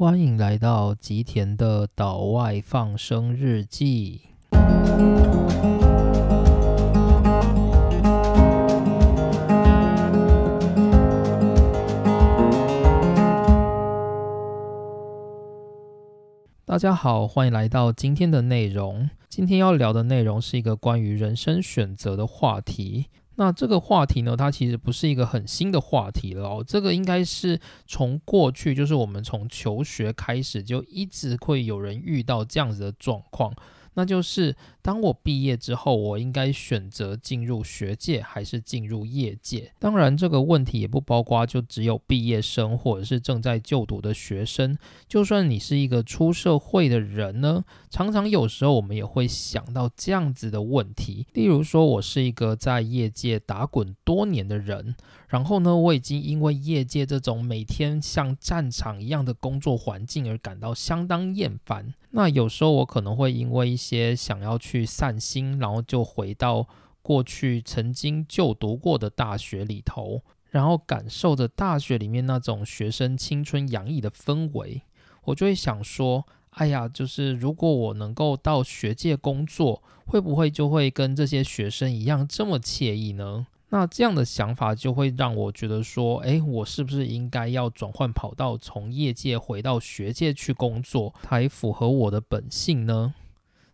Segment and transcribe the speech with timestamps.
[0.00, 4.22] 欢迎来到吉田的岛外放生日记。
[16.64, 19.10] 大家好，欢迎来到今天的内容。
[19.28, 23.08] 今天要聊的内容是一个关于人生选择的话题。
[23.40, 26.62] 那这个话题呢，它其实不是一个很新的话题了哦。
[26.66, 33.50] 这个应该是从过去，就是我们从求学开始，就一直会有人遇到这样子的状况。
[33.94, 39.72] 那就是当我毕业之后，我应该选择进入学界还是进入业界？
[39.78, 44.76] 当然，这个问题也不包括就只有毕业生或者是正在就读的学生。
[45.08, 51.26] 就算你是一个出社会的人呢，常常有时候我们也会想到这样子的问题。
[51.32, 54.94] 例如说，我是一个在业界打滚多年的人。
[55.28, 61.94] 然后呢，我已经因为业界这种每天像战场一样的工作环境而感到相当厌烦。
[62.10, 66.68] 那有时候我可能会因为一些想要去去散心，然后就回到
[67.02, 74.82] 过去曾经就读过的大学里头，然后感受着大学里面那种学生青春洋溢的氛围，
[75.24, 83.48] 我就会想说：哎呀，就是如果我能够到学界工作，会不会就会跟这些学生一样这么惬意呢？
[83.72, 93.14] 那这样的想法就会让我觉得说，诶，我是不是应该要转换跑道，从业界回到学界去工作，才符合我的本性呢？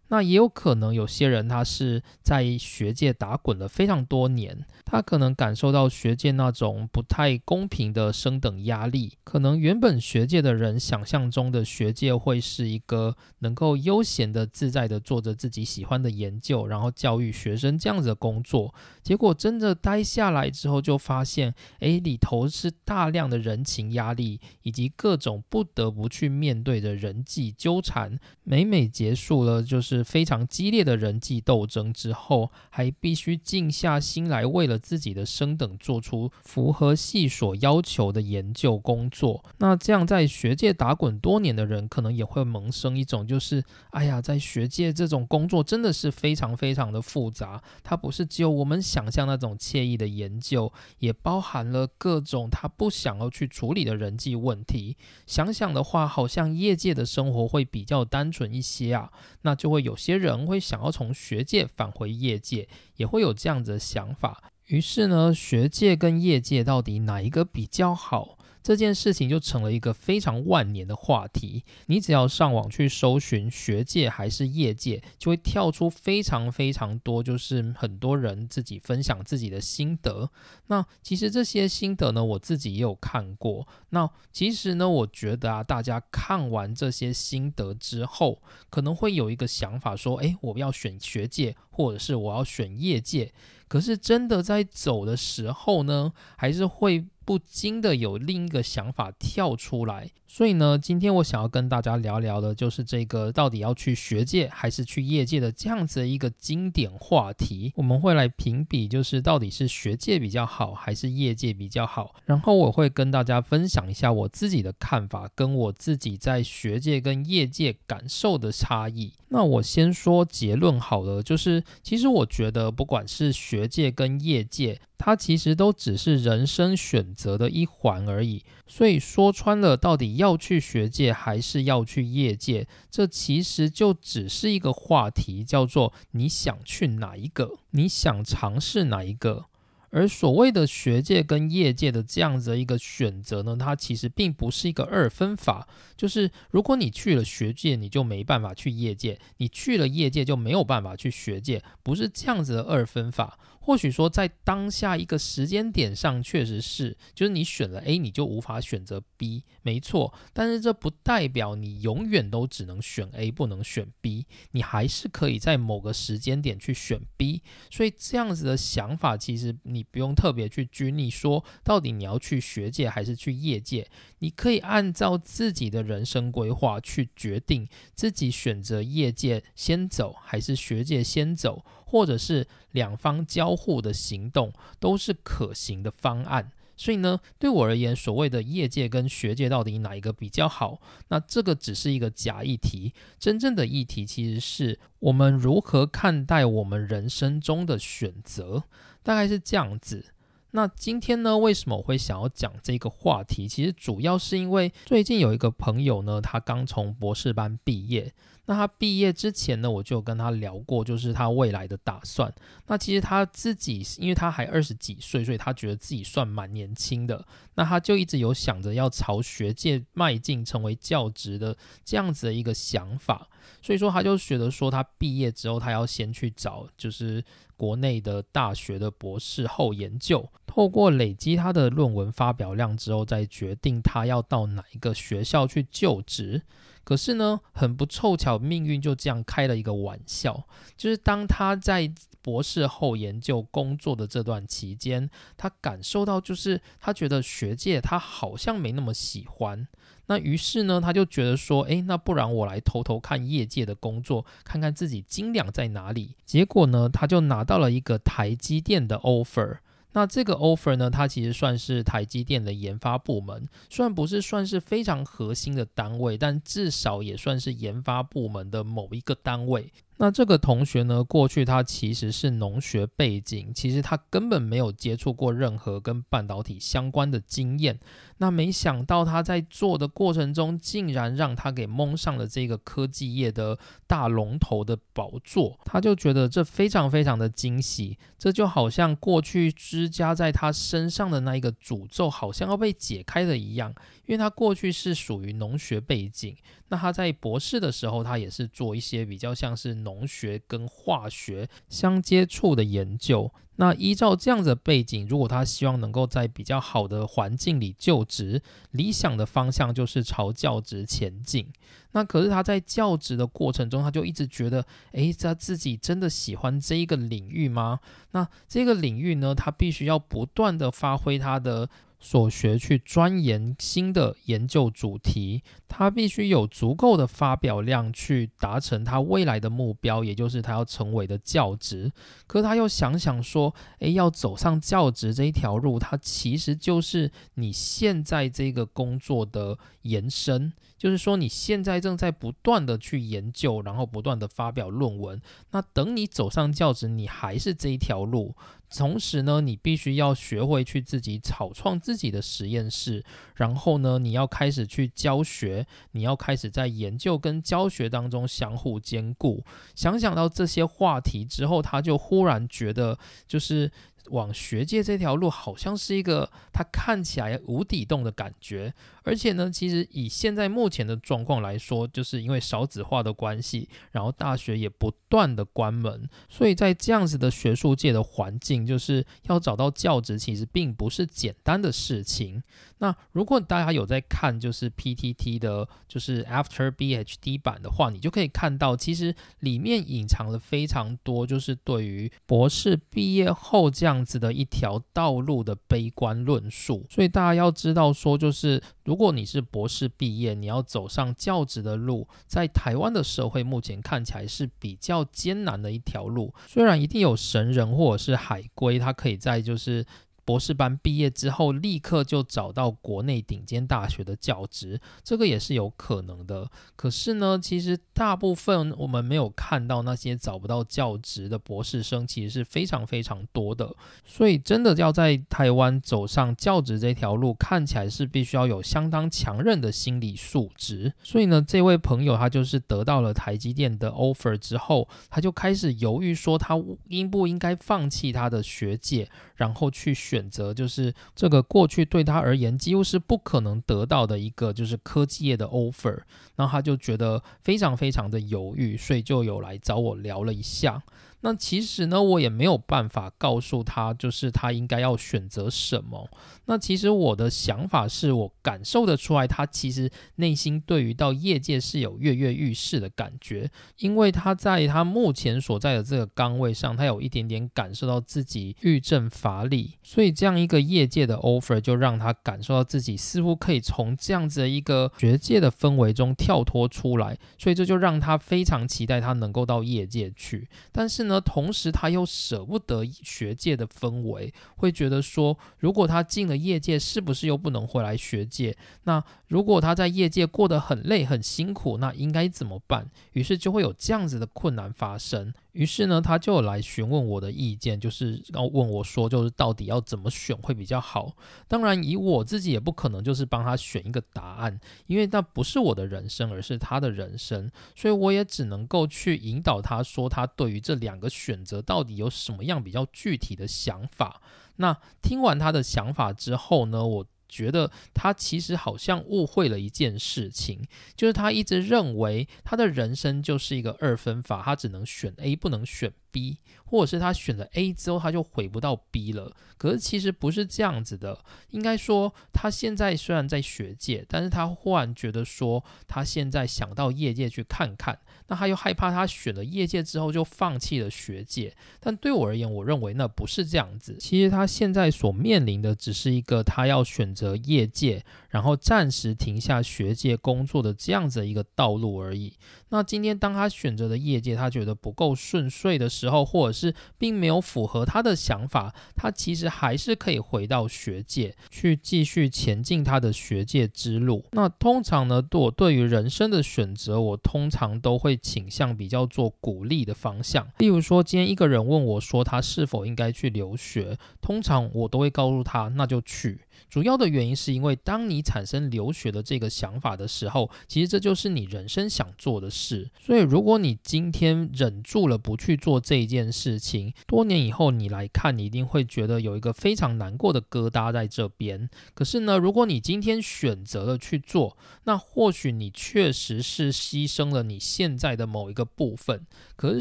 [0.09, 9.19] 那也有可能有些人他是在学界打滚了非常多年，他可能感受到学界那种不太公平的升等压力。
[9.25, 18.73] 可能原本学界的人想象中的学界会是一个能够悠闲的、自在的做着自己喜欢的研究，然后教育学生这样子的工作。
[19.03, 28.17] 结果真的待下来之后，就发现，诶，里头是大量的人情压力，以及各种不得不去面对的人际纠缠。
[28.45, 29.95] 每每结束了，就是。
[29.97, 39.43] 是非常激烈的人际斗争之后，还必须静下心来，为了自己的升等做出符合系所要求的研究工作。
[39.59, 54.98] 那这样在学界打滚多年的人，可能也会萌生一种，就是哎呀，在学界这种工作真的是非常非常的复杂，它不是只有我们想象那种惬意的研究，也包含了各种他不想要去处理的人际问题。
[55.26, 59.10] 想想的话，好像业界的生活会比较单纯一些啊，
[59.41, 59.85] 那就会。
[59.86, 64.42] 有些人会想要从学界返回业界，也会有这样子的想法。
[64.66, 68.35] 于是呢，学界跟业界到底哪一个比较好？
[68.66, 71.62] 这件事情就成了一个非常万年的话题。
[71.87, 80.28] 你只要上网去搜寻学界还是业界，就会跳出非常非常多，就是很多人自己分享自己的心得。
[80.66, 83.69] 那其实这些心得呢，我自己也有看过。
[83.91, 93.33] 那其实呢，我觉得啊，大家看完这些心得之后，可能会有一个想法说：诶，我要选学界，或者是我要选业界。
[93.69, 97.06] 可是真的在走的时候呢，还是会。
[97.26, 107.72] 不禁的有另一个想法跳出来，所以呢，今天我想要跟大家聊聊的，就是这个到底要去学界还是去业界的这样子的一个经典话题。
[107.76, 112.15] 我们会来评比，就是到底是学界比较好还是业界比较好。
[112.25, 119.12] 然后我会跟大家分享一下我自己的看法，跟我自己在学界跟业界感受的差异。
[119.28, 124.81] 那我先说结论好了，就是其实我觉得不管是学界跟业界。
[124.98, 139.47] 它其实都只是人生选择的一环而已，所以说穿了，到底要去学界还是要去业界，这其实就只是一个话题，叫做你想去哪一个，你想尝试哪一个。
[139.91, 145.66] 而所谓的学界跟业界的这样子的一个选择呢，它其实并不是一个二分法，
[145.97, 153.38] 就是如果你去了学界，你就没办法去业界；你去了业界，就没有办法去学界，不是这样子的二分法。
[153.66, 160.15] 或许说，在当下一个时间点上，确实是，就是你选了 A，你就无法选择 B，没错。
[160.32, 167.42] 但是这不代表你永远都只能选 A，不能选 B，你还是可以在某个时间点去选 B。
[167.68, 173.91] 所以这样子的想法，其实你不用特别去拘泥，说到底你要去学界还是去业界，
[174.21, 181.65] 你可以按照自己的人生规划去决定，自己选择业界先走还是学界先走。
[181.86, 198.65] 或者是两方交互的行动都是可行的方案，所以呢，对我而言，所谓的业界跟学界到底哪一个比较好，那这个只是一个假议题，真正的议题其实是我们如何看待我们人生中的选择，
[199.04, 200.06] 大概是这样子。
[200.50, 203.47] 那今天呢，为什么我会想要讲这个话题？
[203.47, 208.12] 其实主要是因为最近有一个朋友呢，他刚从博士班毕业。
[208.47, 212.33] 那他毕业之前呢，我就跟他聊过，就是他未来的打算。
[212.69, 217.27] 那其实他自己，因为他还二十几岁，所以他觉得自己算蛮年轻的。
[217.57, 223.28] 那他就一直有想着要朝学界迈进，成为教职的这样子的一个想法。
[223.60, 227.25] 所以说，他就觉得说，他毕业之后，他要先去找就是
[227.57, 236.42] 国内的大学的博士后研究，透过累积他的论文发表量之后，再决定他要到哪一个学校去就职。
[236.86, 240.44] 可是呢，很不凑巧，命运就这样开了一个玩笑。
[240.77, 241.92] 就是当他在
[242.22, 249.66] 博士后研究工作的这段期间，他感受到，就是他觉得学界他好像没那么喜欢。
[250.06, 256.14] 那于是呢，他就觉得说，诶，那不然我来偷偷看业界的工作，看看自己斤两在哪里。
[256.25, 259.59] 结果呢，他就拿到了一个台积电的 offer。
[259.97, 269.73] 那这个 offer 呢，它其实算是台积电的研发部门，虽然不是算是非常核心的单位，但至少也算是研发部门的某一个单位。
[269.99, 277.78] 那这个同学呢，过去他其实是农学背景，其实他根本没有接触过任何跟半导体相关的经验。
[278.19, 287.99] 那没想到他在做的过程中，竟然让他给蒙上了这个科技业的大龙头的宝座，他就觉得这非常非常的惊喜。
[288.19, 293.75] 这就好像过去施加在他身上的那一个诅咒，好像要被解开了一样。
[294.07, 296.35] 因为他过去是属于农学背景，
[296.68, 303.33] 那他在博士的时候，他也是做一些比较像是农学跟化学相接触的研究。
[303.59, 308.42] 那依照这样的背景，如果他希望能够在比较好的环境里就职，
[308.73, 311.50] 理想的方向就是朝教职前进。
[311.92, 317.80] 那可是他在教职的过程中，他就一直觉得，诶，他自己真的喜欢这一个领域吗？
[318.11, 321.71] 那这个领域呢，他必须要不断的发挥他的。
[321.99, 331.90] 所学去钻研新的研究主题，他必须有足够的发表量去达成他未来的目标，也就是他要成为的教职。
[332.26, 345.21] 可他又想想说，诶，要走上教职这一条路，它其实就是你现在这个工作的延伸，就是说你现在正在不断的去研究，然后不断的发表论文。
[345.50, 348.35] 那等你走上教职，你还是这一条路。
[348.68, 353.04] 同时呢，你必须要学会去自己草创自己的实验室，
[353.35, 359.45] 然后呢，你要开始去教学，你要开始在研究跟教学当中相互兼顾。
[359.75, 363.71] 想想到这些话题之后，他就忽然觉得，就是。
[364.11, 382.42] 往学界这条路好像是一个它看起来无底洞的感觉，而且呢，其实以现在目前的状况来说，就是因为少子化的关系，然后大学也不断的关门，所以在这样子的学术界的环境，就是要找到教职，其实并不是简单的事情。
[382.78, 396.85] 那如果大家有在看就是 PTT 的，就是 After BHD 版的话，你就可以看到，其实里面隐藏了非常多，就是对于博士毕业后这样样子的一条道路的悲观论述。
[396.90, 406.35] 所以大家要知道说，就是如果你是博士毕业，你要走上教职的路，在台湾的社会目前看起来是比较艰难的一条路。
[406.47, 409.87] 虽然一定有神人或者是海归，他可以在就是。
[410.26, 416.50] 博士班毕业之后，立刻就找到国内顶尖大学的教职，这个也是有可能的。
[416.75, 423.75] 可是呢，其实大部分我们没有看到那些找不到教职的博士生，其实是非常非常多的。
[424.04, 430.92] 所以，真的要在台湾走上教职这条路，看起来是必须要有相当强韧的心理素质。
[431.04, 440.26] 所以呢，这位朋友他就是得到了台积电的 offer 之后，他就开始犹豫说，他应不应该放弃他的学界，然后去选。
[440.28, 445.99] 择就是这个过去对他而言几乎是不可能得到的一个就是科技业的 offer，
[446.35, 450.83] 然后他就觉得非常非常的犹豫，所以就有来找我聊了一下。
[451.26, 456.09] 那其实呢，我也没有办法告诉他，就是他应该要选择什么。
[456.45, 481.15] 那其实我的想法是我感受得出来，他其实内心对于到业界是有跃跃欲试的感觉，因为他在他目前所在的这个岗位上，他有一点点感受到自己欲振乏力，所以这样一个业界的 offer 就让他感受到自己似乎可以从这样子的一个学界的氛围中跳脱出来，所以这就让他非常期待他能够到业界去，但是呢。
[481.20, 488.56] 同时，他又舍不得学界的氛围，会觉得说，如果他进了业界，是不是又不能回来学界？
[488.85, 492.90] 那如果他在业界过得很累、很辛苦，那应该怎么办？
[493.12, 495.32] 于是就会有这样子的困难发生。
[495.56, 501.16] 于是呢，他就来询问我的意见，就是要问我说，就是到底要怎么选会比较好。
[501.48, 514.20] 当然，以我自己也不可能就是帮他选一个答案，因为那不是我的人生，而是他的人生，所以我也只能够去引导他说，他对于这两个选择到底有什么样比较具体的想法。
[514.56, 517.06] 那听完他的想法之后呢，我。
[517.28, 520.66] 觉得他其实好像误会了一件事情，
[520.97, 526.38] 就是他一直认为他的人生就是一个二分法，他只能选 A，不能选 B。
[526.68, 529.30] 或者是他选了 A 之后，他就回不到 B 了。
[529.56, 531.16] 可是其实不是这样子的，
[531.50, 537.96] 应该说他现在虽然在学界，但是他忽然觉得说，他现在想到业界去看看，
[538.26, 541.54] 那他又害怕他选了业界之后就放弃了学界。
[541.78, 543.96] 但对我而言，我认为那不是这样子。
[544.00, 552.35] 其实他现在所面临的只是一个他要选择业界，然后暂时停下学界工作的这样子的一个道路而已。
[552.70, 564.25] 那今天当他选择的业界他觉得不够顺遂的时候，或者是并没有符合他的想法，他其实还是可以回到学界去继续前进他的学界之路。
[564.32, 570.46] 那通常呢，我对于人生的选择，我通常都会倾向比较做鼓励的方向。
[570.58, 576.40] 例如说，今天一个人问我说他是否应该去留学，通常我都会告诉他，那就去。
[576.68, 582.90] 主要的原因是因为，当你产生留学的这个想法的时候，其实这就是你人生想做的事。
[583.00, 591.68] 所以，如果你今天忍住了不去做这件事情，多年以后你来看，你一定会觉得有一个非常难过的疙瘩在这边。
[591.94, 599.26] 可是呢，如果你今天选择了去做，那或许你确实是牺牲了你现在的某一个部分。
[599.56, 599.80] 可是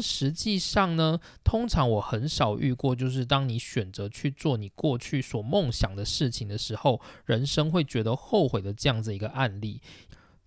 [0.00, 9.80] 实际上呢，通常我很少遇过，就是当你选择去做你过去所梦想的事情的时候，时候人生会觉得后悔的这样子一个案例。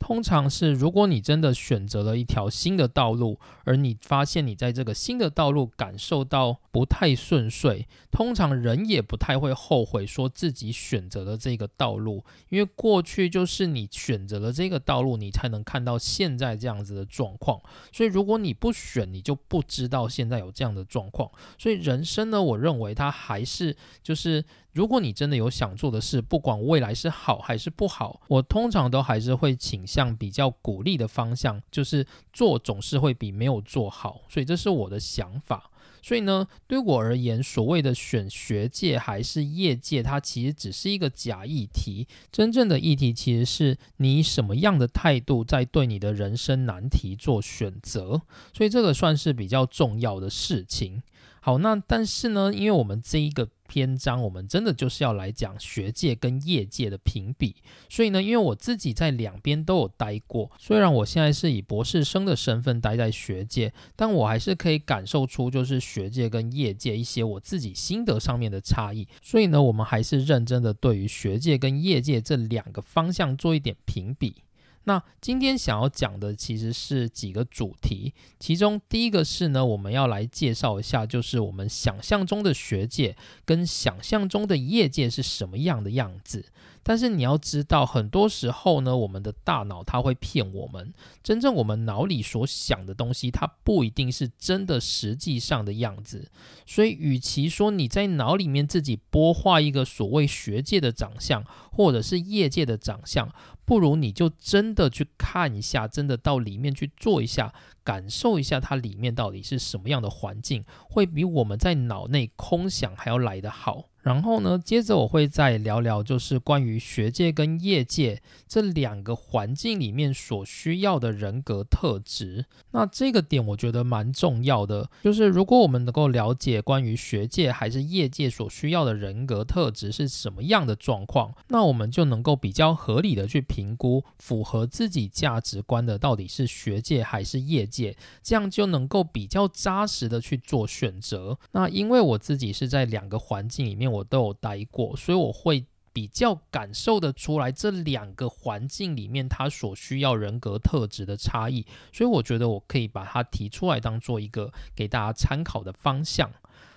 [0.02, 17.62] 通常是，如果你真的选择了一条新的道路，而你发现你在这个新的道路感受到不太顺遂，通常人也不太会后悔说自己选择了这个道路，因为过去就是你选择了这个道路，你才能看到现在这样子的状况。
[17.92, 21.30] 所以如果你不选，你就不知道现在有这样的状况。
[21.58, 24.46] 所以人生呢，我认为它还是就是。
[24.74, 35.72] 如果你真的有想做的事，不管未来是好还是不好，我通常都还是会倾向比较鼓励的方向，就是做总是会比没有做好，所以这是我的想法。
[36.02, 48.22] 所以呢，对我而言，所谓的选学界还是业界，它其实只是一个假议题，真正的议题其实是你什么样的态度在对你的人生难题做选择，
[48.54, 51.04] 所以这个算是比较重要的事情。
[51.42, 57.56] 好，那但是呢，因为我们这一个篇章，我们真的就是要来讲学界跟业界的评比，
[57.88, 74.44] 所以呢，因为我自己在两边都有待过，虽然我现在是以博士生的身份待在学界，但我还是可以感受出就是学界跟业界一些我自己心得上面的差异，所以呢，我们还是认真的对于学界跟业界这两个方向做一点评比。
[74.86, 86.46] 那今天想要讲的其实是几个主题，其中第一个是呢，我们要来介绍一下，就是我们想象中的学界跟想象中的业界是什么样的样子。
[86.84, 96.32] 但是你要知道，很多时候呢，我们的大脑它会骗我们，真正我们脑里所想的东西，它不一定是真的实际上的样子。
[96.66, 103.32] 所以，与其说你在脑里面自己播画一个所谓学界的长相，或者是业界的长相，
[103.66, 113.89] 不如你就真的去看一下，真的到里面去做一下，感受一下它里面到底是什么样的环境，会比我们在脑内空想还要来得好。
[114.02, 122.46] 然后呢，接着我会再聊聊，就是关于学界跟业界这两个环境里面所需要的人格特质。
[122.72, 141.38] 那这个点我觉得蛮重要的，就是如果我们能够了解关于学界还是业界所需要的人格特质是什么样的状况，那我们就能够比较合理的去评估符合自己价值观的到底是学界还是业界，这样就能够比较扎实的去做选择。
[141.52, 143.89] 那因为我自己是在两个环境里面。
[143.92, 156.32] 我都有待过，所以我会比较感受得出来这两个环境里面他所需要人格特质的差异，所以我觉得我可以把它提出来当做一个给大家参考的方向。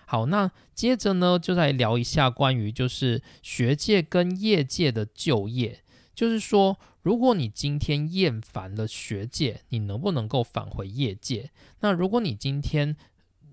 [0.06, 5.82] 好，那接着呢，就来聊一下关于就是学界跟业界的就业，
[6.14, 11.50] 就是说，如果你今天厌烦了学界，你能不能够返回业界？
[11.80, 12.96] 那如果你今天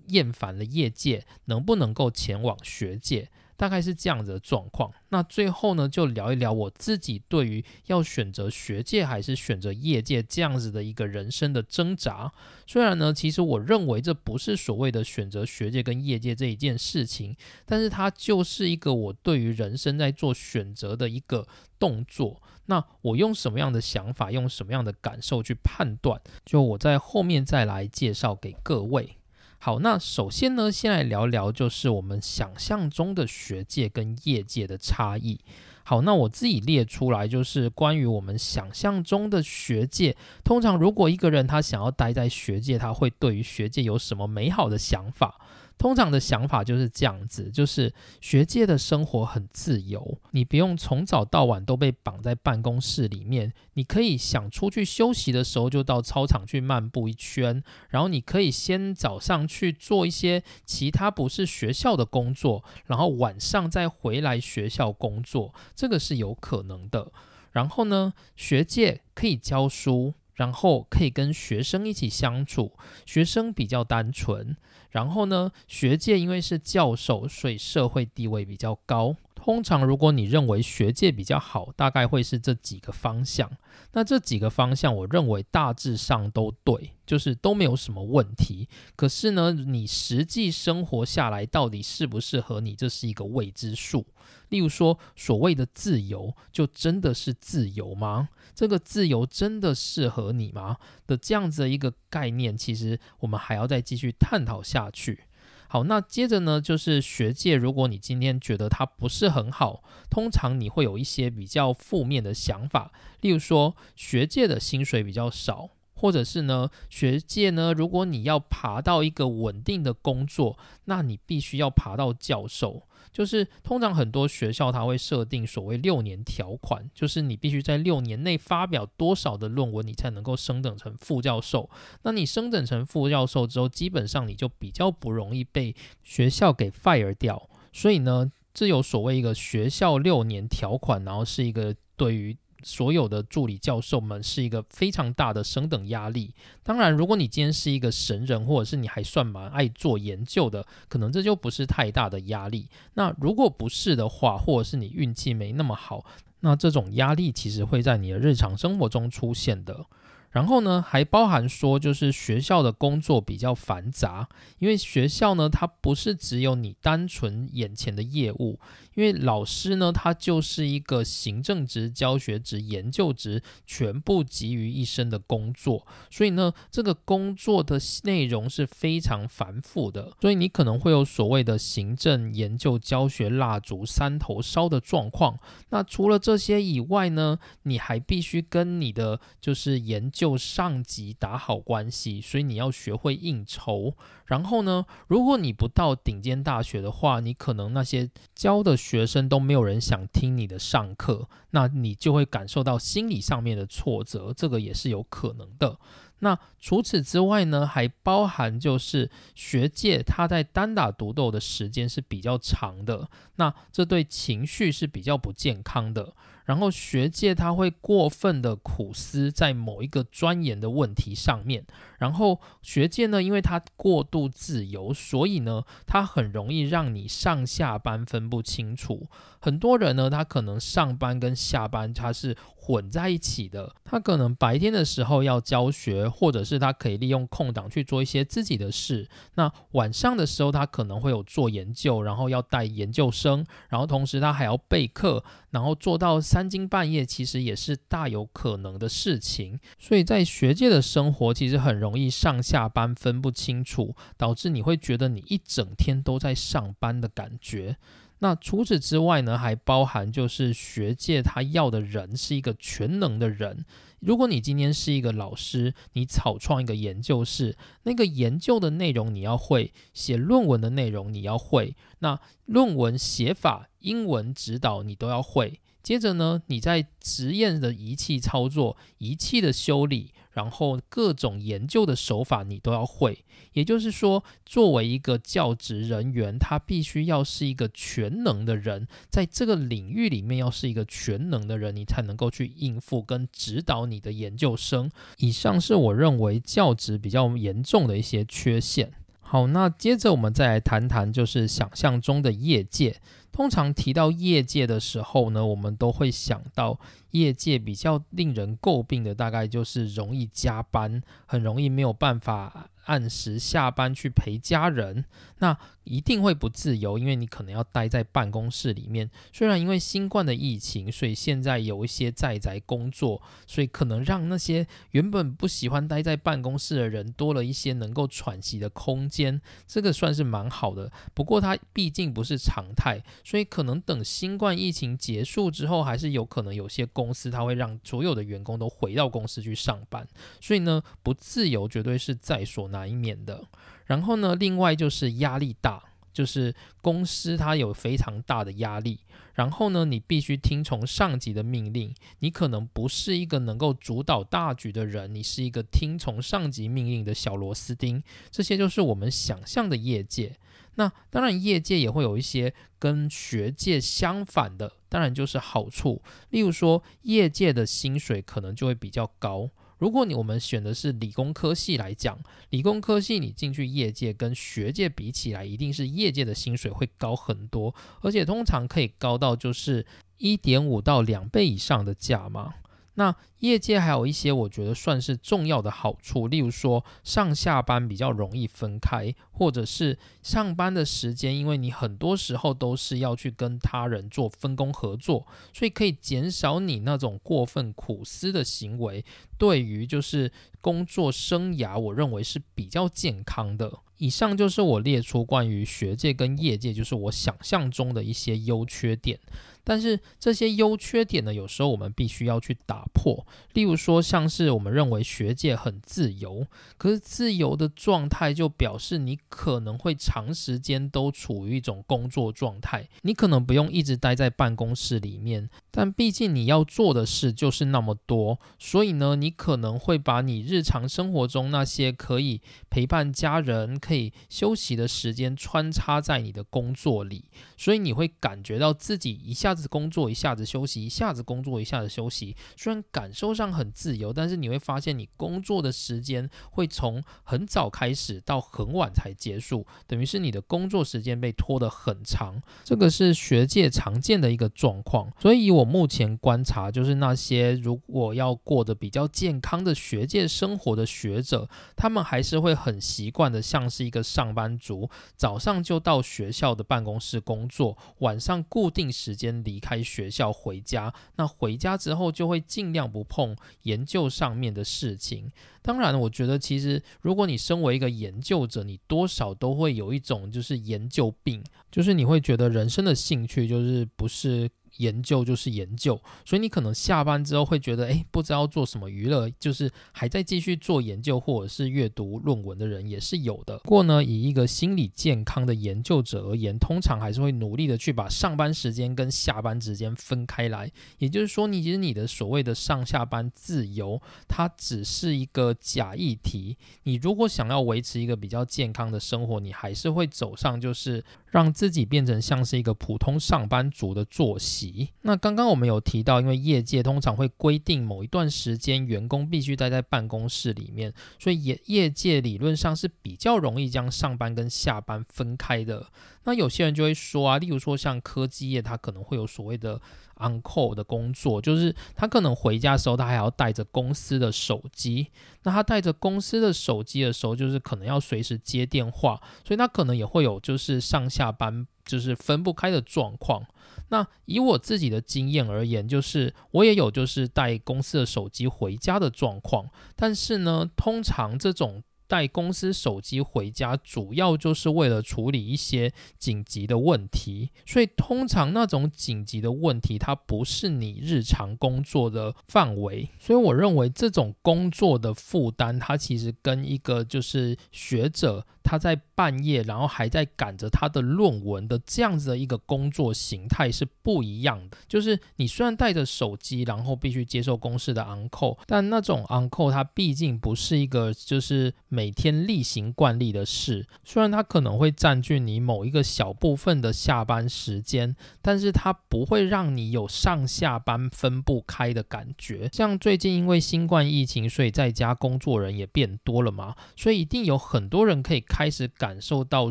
[0.08, 3.30] 厌烦了业界，能不能够前往学界？
[3.60, 4.90] 大概是这样子的状况。
[5.10, 12.32] 那最后呢，就聊一聊我自己对于要选择学界还是选择业界这样子的一个人生的挣扎。
[12.66, 17.36] 虽然呢，其实我认为这不是所谓的选择学界跟业界这一件事情，
[17.66, 21.46] 但是它就是一个我对于人生在做选择的一个
[21.78, 22.40] 动作。
[22.64, 26.18] 那我用什么样的想法，用什么样的感受去判断？
[26.46, 29.16] 就我在后面再来介绍给各位。
[29.62, 35.38] 好，那首先呢，先来聊聊就是我们想象中的学界跟业界的差异。
[35.82, 40.16] 好，那我自己列出来就是关于我们想象中的学界。
[40.42, 45.38] 通常如果一个人他想要待在学界，他会对于学界有什么美好的想法？
[45.80, 67.10] 通常的想法就是这样子，就是学界的生活很自由，你不用从早到晚都被绑在办公室里面，你可以想出去休息的时候就到操场去漫步一圈，然后你可以先早上去做一些其他不是学校的工作，然后晚上再回来学校工作，这个是有可能的。
[67.52, 70.12] 然后呢，学界可以教书。
[70.40, 72.72] 然后可以跟学生一起相处，
[73.04, 74.56] 学生比较单纯。
[74.88, 79.14] 然后呢，学界因为是教授，所以社会地位比较高。
[79.34, 83.50] 通常，如果你认为学界比较好，大概会是这几个方向。
[83.92, 88.68] 那这几个方向，我认为大致上都对，就是都没有什么问题。
[88.94, 94.06] 可是呢，你实际生活下来，到底适不适合你，这是一个未知数。
[94.50, 98.28] 例如说，所谓的自由，就真的是自由吗？
[98.54, 100.76] 这个自由真的适合你吗？
[101.06, 105.24] 的这样子的一个概念，其实我们还要再继续探讨下去。
[105.72, 107.54] 好，那接着呢，就是学界。
[107.54, 122.88] 如果你今天觉得它不是很好，通常你会有一些比较负面的想法，例如说学界的薪水比较少，或者是呢，学界呢，如果你要爬到一个稳定的工作，那你必须要爬到教授。
[123.12, 131.68] 就是通常很多学校它会设定所谓六年条款，就是你必须在六年内发表多少的论文，你才能够升等成副教授。
[132.02, 137.48] 那你升等成副教授之后，基本上你就比较不容易被学校给 fire 掉。
[137.72, 142.36] 所以呢，这有所谓一个学校六年条款，然后是一个对于。
[142.62, 146.34] 所有的助理教授们是一个非常大的升等压力。
[146.62, 152.68] 当然，如果你今天是一个神人，或者是你还算蛮爱做研究的，可能这就不是太大的压力。
[152.94, 156.04] 那如果不是的话，或者是你运气没那么好，
[156.40, 159.86] 那这种压力其实会在你的日常生活中出现的。
[160.30, 164.28] 然后呢，还包含说，就是学校的工作比较繁杂，
[164.60, 168.60] 因为学校呢，它不是只有你单纯眼前的业务。
[169.00, 185.38] 因为老师呢，他就是一个行政职、教学职、研究职全部集于一身的工作，所以呢，这个工作的内容是非常繁复的，所以你可能会有所谓的行政、研究、教学蜡烛三头烧的状况。
[185.70, 193.94] 那除了这些以外呢，你还必须跟你的就是研究上级打好关系，所以你要学会应酬。
[194.26, 205.78] 然后呢，如果你不到顶尖大学的话，你可能那些教的学生都没有人想听你的上课，那你就会感受到心理上面的挫折，这个也是有可能的。
[206.18, 216.12] 那除此之外呢，还包含就是学界他在单打独斗的时间是比较长的，那这对情绪是比较不健康的。
[216.44, 221.64] 然后学界他会过分的苦思在某一个钻研的问题上面，
[222.00, 229.06] 然后学界呢，因为它过度自由，所以呢，它很容易让你上下班分不清楚。
[229.38, 232.36] 很多人呢，他可能上班跟下班他是。
[232.62, 239.08] 混在一起的，他可能白天的时候要教学，或者是他可以利用空档去做一些自己的事。
[239.34, 249.58] 那晚上的时候，他可能会有做研究，然后要带研究生，然后同时他还要备课，然后做到三更半夜，其实也是大有可能的事情。
[249.78, 257.76] 所以在学界的生活，其实很容容易上下班分不清楚，导致你会觉得你一整天都在上班的感觉。
[258.20, 263.64] 那除此之外呢，还包含就是学界他要的人是一个全能的人。
[263.98, 275.58] 如果你今天是一个老师，你草创一个研究室，那个研究的内容你要会，写论文的内容你要会，那论文写法、英文指导你都要会。
[275.82, 280.12] 接着呢，你在实验的仪器操作、仪器的修理。
[280.40, 294.90] 然后各种研究的手法你都要会，也就是说，作为一个教职人员，他必须要是一个全能的人，在这个领域里面要是一个全能的人，你才能够去应付跟指导你的研究生。
[295.18, 298.90] 以上是我认为教职比较严重的一些缺陷。
[299.20, 302.96] 好，那接着我们再来谈谈，就是想象中的业界。
[303.32, 306.78] 通常提到业界的时候呢，我们都会想到
[307.12, 312.68] 业界比较令人诟病的，大概就是容易加班，很容易没有办法。
[312.90, 315.04] 按时下班去陪家人，
[315.38, 319.08] 那一定会不自由，因为你可能要待在办公室里面。
[319.32, 330.90] 虽然因为新冠的疫情，所以现在有一些在宅工作，所以可能让那些原本不喜欢待在办公室的人多了一些能够喘息的空间，这个算是蛮好的。
[331.14, 340.04] 不过它毕竟不是常态，所以可能等新冠疫情结束之后，还是有可能有些公司它会让所有的员工都回到公司去上班。
[340.40, 342.79] 所以呢，不自由绝对是在所难。
[342.86, 343.44] 难免的，
[343.86, 349.00] 然后呢，另外就是压力大，就是公司它有非常大的压力，
[349.34, 360.36] 然后呢，你必须听从上级的命令，你可能不是一个能够主导大局的人，你是一个听从上级命令的小螺丝钉，这些就是我们想象的业界。
[360.76, 369.50] 那当然，业界也会有一些跟学界相反的，当然就是好处，例如说，业界的薪水可能就会比较高。
[369.80, 372.18] 如果你我们选的是理工科系来讲，
[372.50, 379.86] 理工科系你进去业界跟学界比起来，一定是业界的薪水会高很多，而且通常可以高到就是
[380.18, 382.52] 一点五到两倍以上的价嘛。
[382.94, 399.04] 那业界还有一些我觉得算是重要的好处，例如说上下班比较容易分开，或者是上班的时间，因为你很多时候都是要去跟他人做分工合作，所以可以减少你那种过分苦思的行为。
[399.38, 403.80] 对于就是工作生涯，我认为是比较健康的。
[403.98, 409.20] 以上就是我列出关于学界跟业界，就是我想象中的一些优缺点。
[409.62, 413.26] 但是这些优缺点呢，有时候我们必须要去打破。
[413.52, 416.46] 例如说，像是我们认为学界很自由，
[416.78, 439.50] 可是自由的状态就表示你可能会长时间都处于一种工作状态，你可能不用一直待在办公室里面，但毕竟你要做的事就是那么多，所以呢，你可能会把你日常生活中那些可以陪伴家人、可以休息的时间穿插在你的工作里，所以你会感觉到自己一下。
[439.60, 442.34] 子工作，一下子休息，一下子工作，一下子休息。
[442.56, 452.40] 虽然感受上很自由，但是你会发现，你工作的时间会从很早开始到很晚才结束，等于是你的工作时间被拖得很长。
[452.64, 455.12] 这个是学界常见的一个状况。
[455.20, 469.30] 所以我我目前观察，就是那些如果要过得比较健康的学界生活的学者，他们还是会很习惯的，像是一个上班族，早上就到学校的办公室工作，晚上固定时间。
[469.44, 475.30] 离开学校回家，那回家之后就会尽量不碰研究上面的事情。
[475.62, 484.50] 当然，我觉得其实如果你身为一个研究者，你多少都会有一种就是研究病，就是你会觉得人生的兴趣就是不是。
[484.76, 493.58] 研究就是研究，所以你可能下班之后会觉得，哎，不知道做什么娱乐，就是还在继续做研究或者是阅读论文的人也是有的。
[493.58, 500.70] 不过呢，以一个心理健康的研究者而言，通常还是会努力的去把上班时间跟下班时间分开来。
[500.98, 506.56] 也就是说，你其实你的所谓的上下班自由，它只是一个假议题。
[506.84, 514.59] 你如果想要维持一个比较健康的生活，你还是会走上就是让自己变成像是一个普通上班族的作息。
[515.02, 525.86] 那刚刚我们有提到，因为业界通常会规定某一段时间员工必须待在办公室里面，所以业业界理论上是比较容易将上班跟下班分开的。
[526.24, 529.80] 那有些人就会说啊，例如说像科技业，它可能会有所谓的
[530.18, 535.08] on call 的工作，就是他可能回家的时候，他还要带着公司的手机。
[535.44, 543.42] 那他带着公司的手机的时候，就是可能要随时接电话，所以他可能也会有就是上下班就是分不开的状况。
[543.90, 551.84] 那以我自己的经验而言，就是我也有就是带公司的手机回家的状况，但是呢，通常这种。
[552.10, 574.76] 带公司手机回家，主要就是为了处理一些紧急的问题，所以通常那种紧急的问题，它不是你日常工作的范围，所以我认为这种工作的负担，它其实跟一个就是学者他在半夜，然后还在赶着他的论文的这样子的一个工作形态是不一样的。
[574.88, 592.68] 就是你虽然带着手机，然后必须接受公司的 uncle，但那种 uncle 它毕竟不是一个就是每天例行惯例的事，虽然它可能会占据你某一个小部分的下班时间，但是它不会让你有上下班分不开的感觉。
[592.72, 599.70] 像最近因为新冠疫情，所以在家工作人也变多了嘛，所以一定有很多人可以开始感受到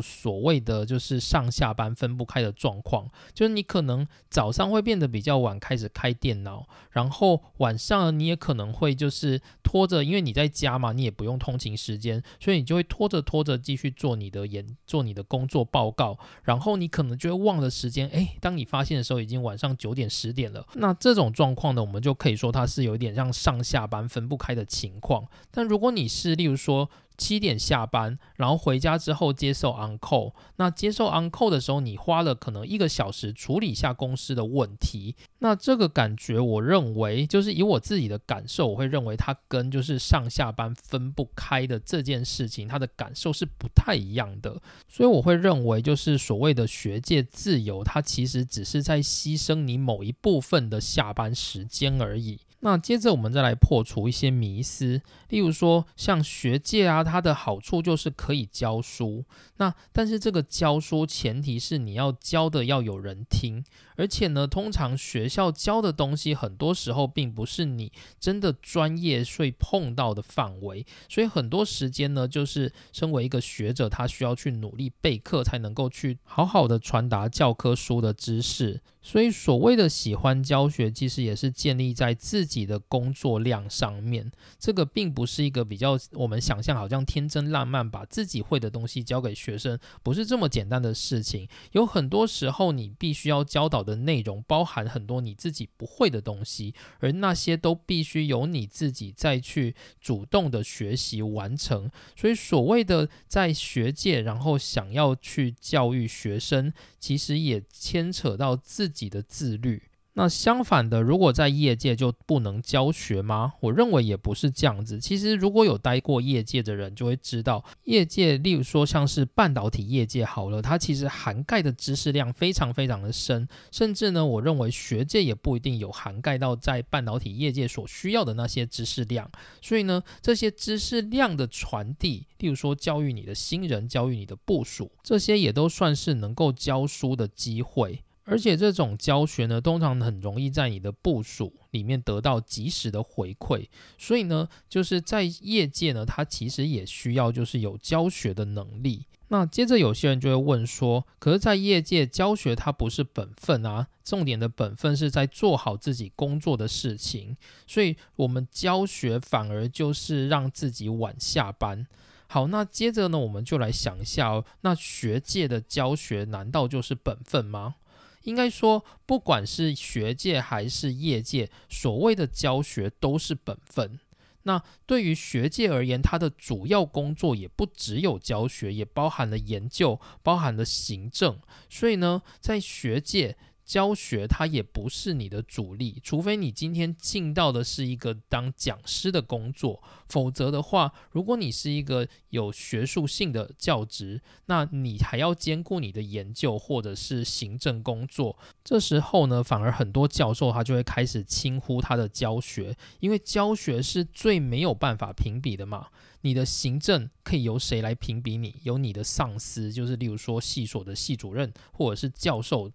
[0.00, 26.88] 所谓的就是上下班分不开的状况，就是你可能早上会变得比较晚开始开电脑，然后晚上你也可能会就是拖着，因为你在家嘛，你也不用通勤时间，所以你就会拖着拖着继续做你的研做你的工作报告，然后你可能就会忘了时间，诶，当你发现的时候已经晚上九点十点了，那这种状况呢，我们就可以说它是有一点像上下班分不开的情况，但如果你是例如说。
[27.20, 30.32] 七点下班，然后回家之后接受 uncle。
[30.56, 35.14] 那接受 uncle 的时候，你花了可能一个小时处理一下公司的问题。
[35.40, 44.60] 那这个感觉，我认为就是以我自己的感受，我会认为它跟就是上下班分不开的这件事情，它的感受是不太一样的。
[44.88, 52.40] 所以我会认为，就是所谓的学界自由，它其实只是在牺牲你某一部分的下班时间而已。
[52.60, 59.24] 那接着我们再来破除一些迷思，例如说像学界啊，它的好处就是可以教书。
[59.56, 63.64] 那但是这个教书前提是你要教的要有人听，
[63.96, 78.82] 而且呢，通常学校教的东西很多时候并不是你真的专业会碰到的范围，所以很多时间呢，就是身为一个学者，他需要去努力备课，才能够去好好的传达教科书的知识。
[79.02, 84.30] 所以，所谓的喜欢教学，其实也是建立在自己的工作量上面。
[84.58, 91.48] 这个并不是一个比较我们想象好像天真烂漫，把自己会的东西教给学生，不是这么简单的事情。
[91.72, 101.90] 有很多时候，你必须要教导的内容，包含很多你自己不会的东西，而那些都必须由你自己再去主动的学习完成。
[102.14, 108.90] 所以，所谓的在学界，然后想要去教育学生，其实也牵扯到自。
[108.90, 109.89] 己的自律。
[110.20, 113.54] 那相反的，如果在业界就不能教学吗？
[113.60, 115.00] 我认为也不是这样子。
[115.00, 129.26] 其实如果有待过业界的人就会知道，业界，例如说像是半导体业界好了，它其实涵盖的知识量非常非常的深，甚至呢，我认为学界也不一定有涵盖到在半导体业界所需要的那些知识量。
[129.62, 138.02] 所以呢，这些知识量的传递，例如说教育你的新人，教育你的部署，这些也都算是能够教书的机会。
[138.30, 143.66] 而且这种教学呢，通常很容易在你的部署里面得到及时的回馈，
[143.98, 149.04] 所以呢，就是在业界呢，它其实也需要就是有教学的能力。
[149.32, 161.84] 那接着有些人就会问说，可是，在业界教学它不是本分啊，重点的本分是在做好自己工作的事情，所以我们教学反而就是让自己晚下班。
[162.28, 167.74] 好，那接着呢，我们就来想一下哦，那学界的教学难道就是本分吗？
[168.22, 173.98] 应该说，不管是学界还是业界，所谓的教学都是本分。
[174.42, 181.38] 那对于学界而言，它的主要工作也不只有教学，也包含了研究，包含了行政。
[181.68, 183.36] 所以呢，在学界。
[183.70, 198.36] 教学它也不是你的主力，除非你今天进到的是一个当讲师的工作，否则的话，如果你是一个有学术性的教职，那你还要兼顾你的研究或者是行政工作。
[198.64, 205.86] 这时候呢，反而很多教授他就会开始轻忽他的教学，因为教学是最没有办法评比的嘛。
[206.22, 208.56] 你的行政可以由谁来评比你？
[208.64, 212.68] 由你的上司，就是例如说系所的系主任或者是教授。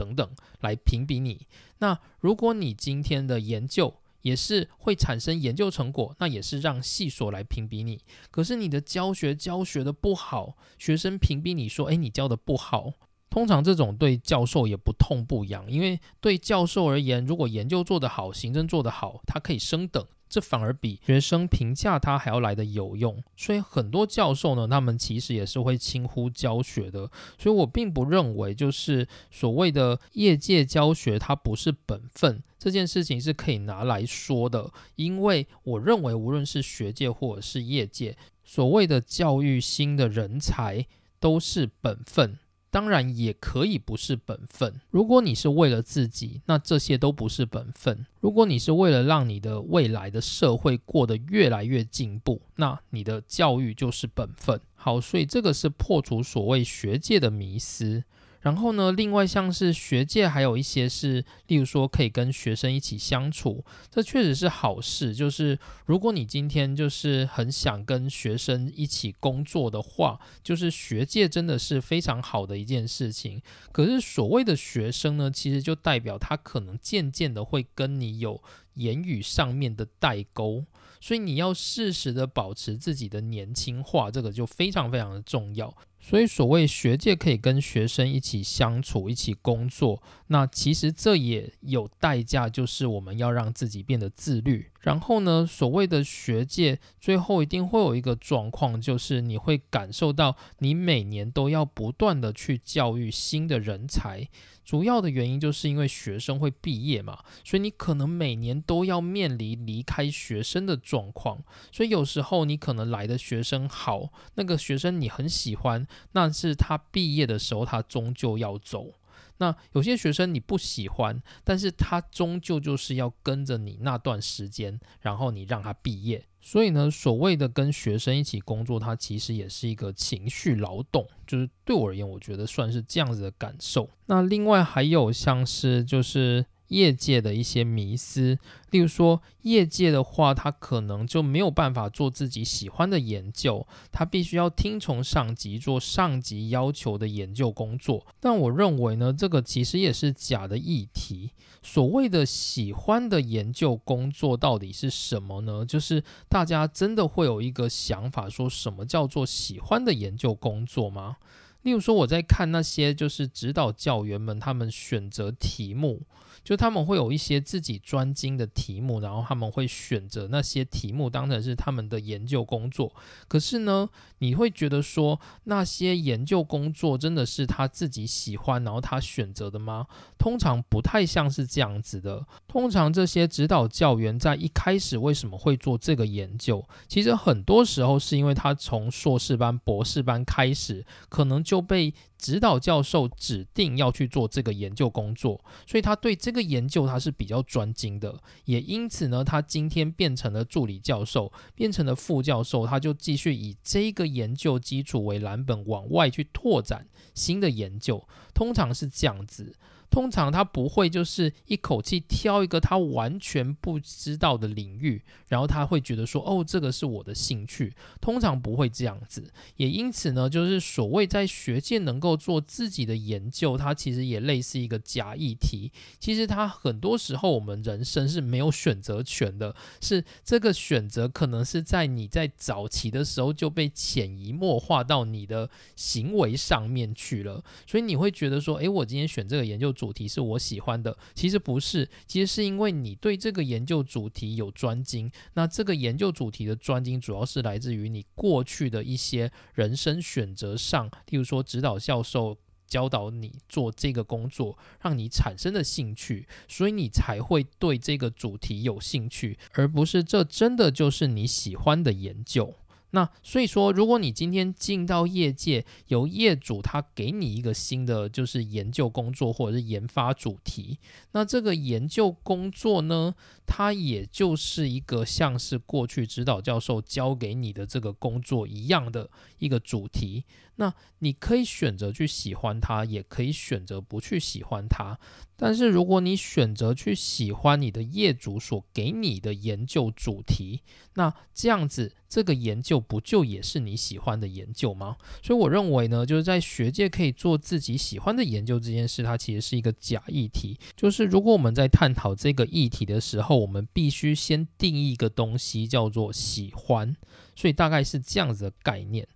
[0.00, 1.46] 等等，来评比你。
[1.80, 8.00] 那如果你今天的研究也是会产生研究成果，那也是让系所来评比你。
[8.30, 12.94] 可是你的教学教学的不好，学生评比你说，诶，你教的不好。
[13.28, 20.04] 通常这种对教授也不痛不痒，因为对教授而言，如果研究做得好，行政做得好，他可以升等。
[20.30, 27.10] 这反而比学生评价他还要来的有用，所以很多教授呢，他们其实也是会轻忽教学的。
[27.36, 40.86] 所以我并不认为就是所谓的业界教学它不是本分这件事情是可以拿来说的，因为我认为无论是学界或者是业界，所谓的教育新的人才
[41.18, 42.38] 都是本分。
[42.70, 44.80] 当然也可以不是本分。
[44.90, 48.06] 如果你是为了自己，那这些都不是本分。
[48.20, 54.60] 如果你是为了让你的未来的社会过得越来越进步，那你的教育就是本分。
[54.74, 58.04] 好，所以这个是破除所谓学界的迷思。
[58.40, 65.14] 然后呢，另外像是学界还有一些是，例如说可以跟学生一起相处，这确实是好事。
[65.14, 73.42] 就是如果你今天就是很想跟学生一起工作的话，就是学界真的是非常好的一件事情。
[73.72, 78.42] 可是所谓的学生呢，其实就代表他可能渐渐的会跟你有
[78.74, 80.64] 言语上面的代沟。
[81.02, 85.74] 所以你要适时的保持自己的年轻化，这个就非常非常的重要。
[86.02, 94.70] 所以，所谓学界可以跟学生一起相处、一起工作，那其实这也有代价，就是我们要让自己变得自律。
[94.80, 104.26] 然后呢，所谓的学界最后一定会有一个状况，就是你会感受到你每年都要不断的去教育新的人才。
[104.70, 111.42] 主要的原因就是因为学生会毕业嘛，所以你可能每年都要面临离开学生的状况。
[111.72, 118.92] 所以有时候你可能来的学生好，那个学生你很喜欢，那是他毕业的时候他终究要走。
[119.38, 126.24] 那有些学生你不喜欢，但是他终究就是要跟着你那段时间，然后你让他毕业。
[126.40, 133.88] 所以呢，所谓的跟学生一起工作，它其实也是一个情绪劳动，就是对我而言，我觉得算是这样子的感受。
[134.06, 136.44] 那另外还有像是就是。
[136.70, 138.38] 业界的一些迷思，
[138.70, 148.06] 例如说，业界的话，他可能就没有办法做自己喜欢的研究，他必须要听从上级做上级要求的研究工作。
[148.20, 151.30] 但我认为呢，这个其实也是假的议题。
[151.62, 155.66] 所谓的喜欢的研究工作到底是什么呢？
[155.66, 161.16] 就是大家真的会有一个想法，说什么叫做喜欢的研究工作吗？
[161.62, 166.02] 例如说，我在看那些就是指导教员们他们选择题目。
[166.42, 172.92] 就他们会有一些自己专精的题目，然后他们会选择那些题目当成是他们的研究工作。
[173.28, 179.86] 可是呢，你会觉得说那些研究工作真的是他自己喜欢，然后他选择的吗？
[180.18, 182.26] 通常不太像是这样子的。
[182.48, 186.66] 通常这些指导教员在一开始为什么会做这个研究？
[186.88, 191.94] 其实很多时候是因为他从硕士班、博士班开始，可能就被。
[192.20, 209.56] 指导教授指定要去做这个研究工作，所以他对这个研究他是比较专精的，也因此呢，他今天变成了助理教授，变成了副教授，他就继续以这个研究基础为蓝本，往外去拓展新的研究，通常是这样子。
[209.90, 217.74] 通常他不会就是一口气挑一个他完全不知道的领域，然后他会觉得说，哦，这个是我的兴趣。
[218.00, 225.72] 通常不会这样子，也因此呢，就是所谓在学界能够做自己的研究，它其实也类似一个假议题。
[225.98, 239.74] 其实它很多时候我们人生是没有选择权的，是这个选择可能是在你在早期的时候就被潜移默化到你的行为上面去了，所以你会觉得说，诶，我今天选这个研究。
[239.80, 245.10] 主题是我喜欢的，其实不是，其实是因为你对这个研究主题有专精。
[245.32, 262.54] 那这个研究主题的专精，主要是来自于你过去的一些人生选择上，例如说指导教授教导你做这个工作，让你产生的兴趣，所以你才会对这个主题有兴趣，而不是这真的就是你喜欢的研究。
[262.92, 270.78] 那所以说，如果你今天进到业界，由业主他给你一个新的就是研究工作或者是研发主题，
[271.12, 273.14] 那这个研究工作呢，
[273.46, 280.24] 它也就是一个像是过去指导教授教给你的这个工作一样的一个主题。
[280.60, 284.98] 那你可以选择去喜欢它，也可以选择不去喜欢它。
[285.34, 290.60] 但是如果你选择去喜欢你的业主所给你的研究主题，
[290.96, 294.98] 那这样子这个研究不就也是你喜欢的研究吗？
[295.22, 300.58] 所以我认为呢，就是在学界可以做自己喜欢的研究这件事，它其实是一个假议题。
[300.76, 306.94] 就是如果我们在探讨这个议题的时候，我们必须先定义一个东西叫做喜欢，
[307.34, 309.08] 所以大概是这样子的概念。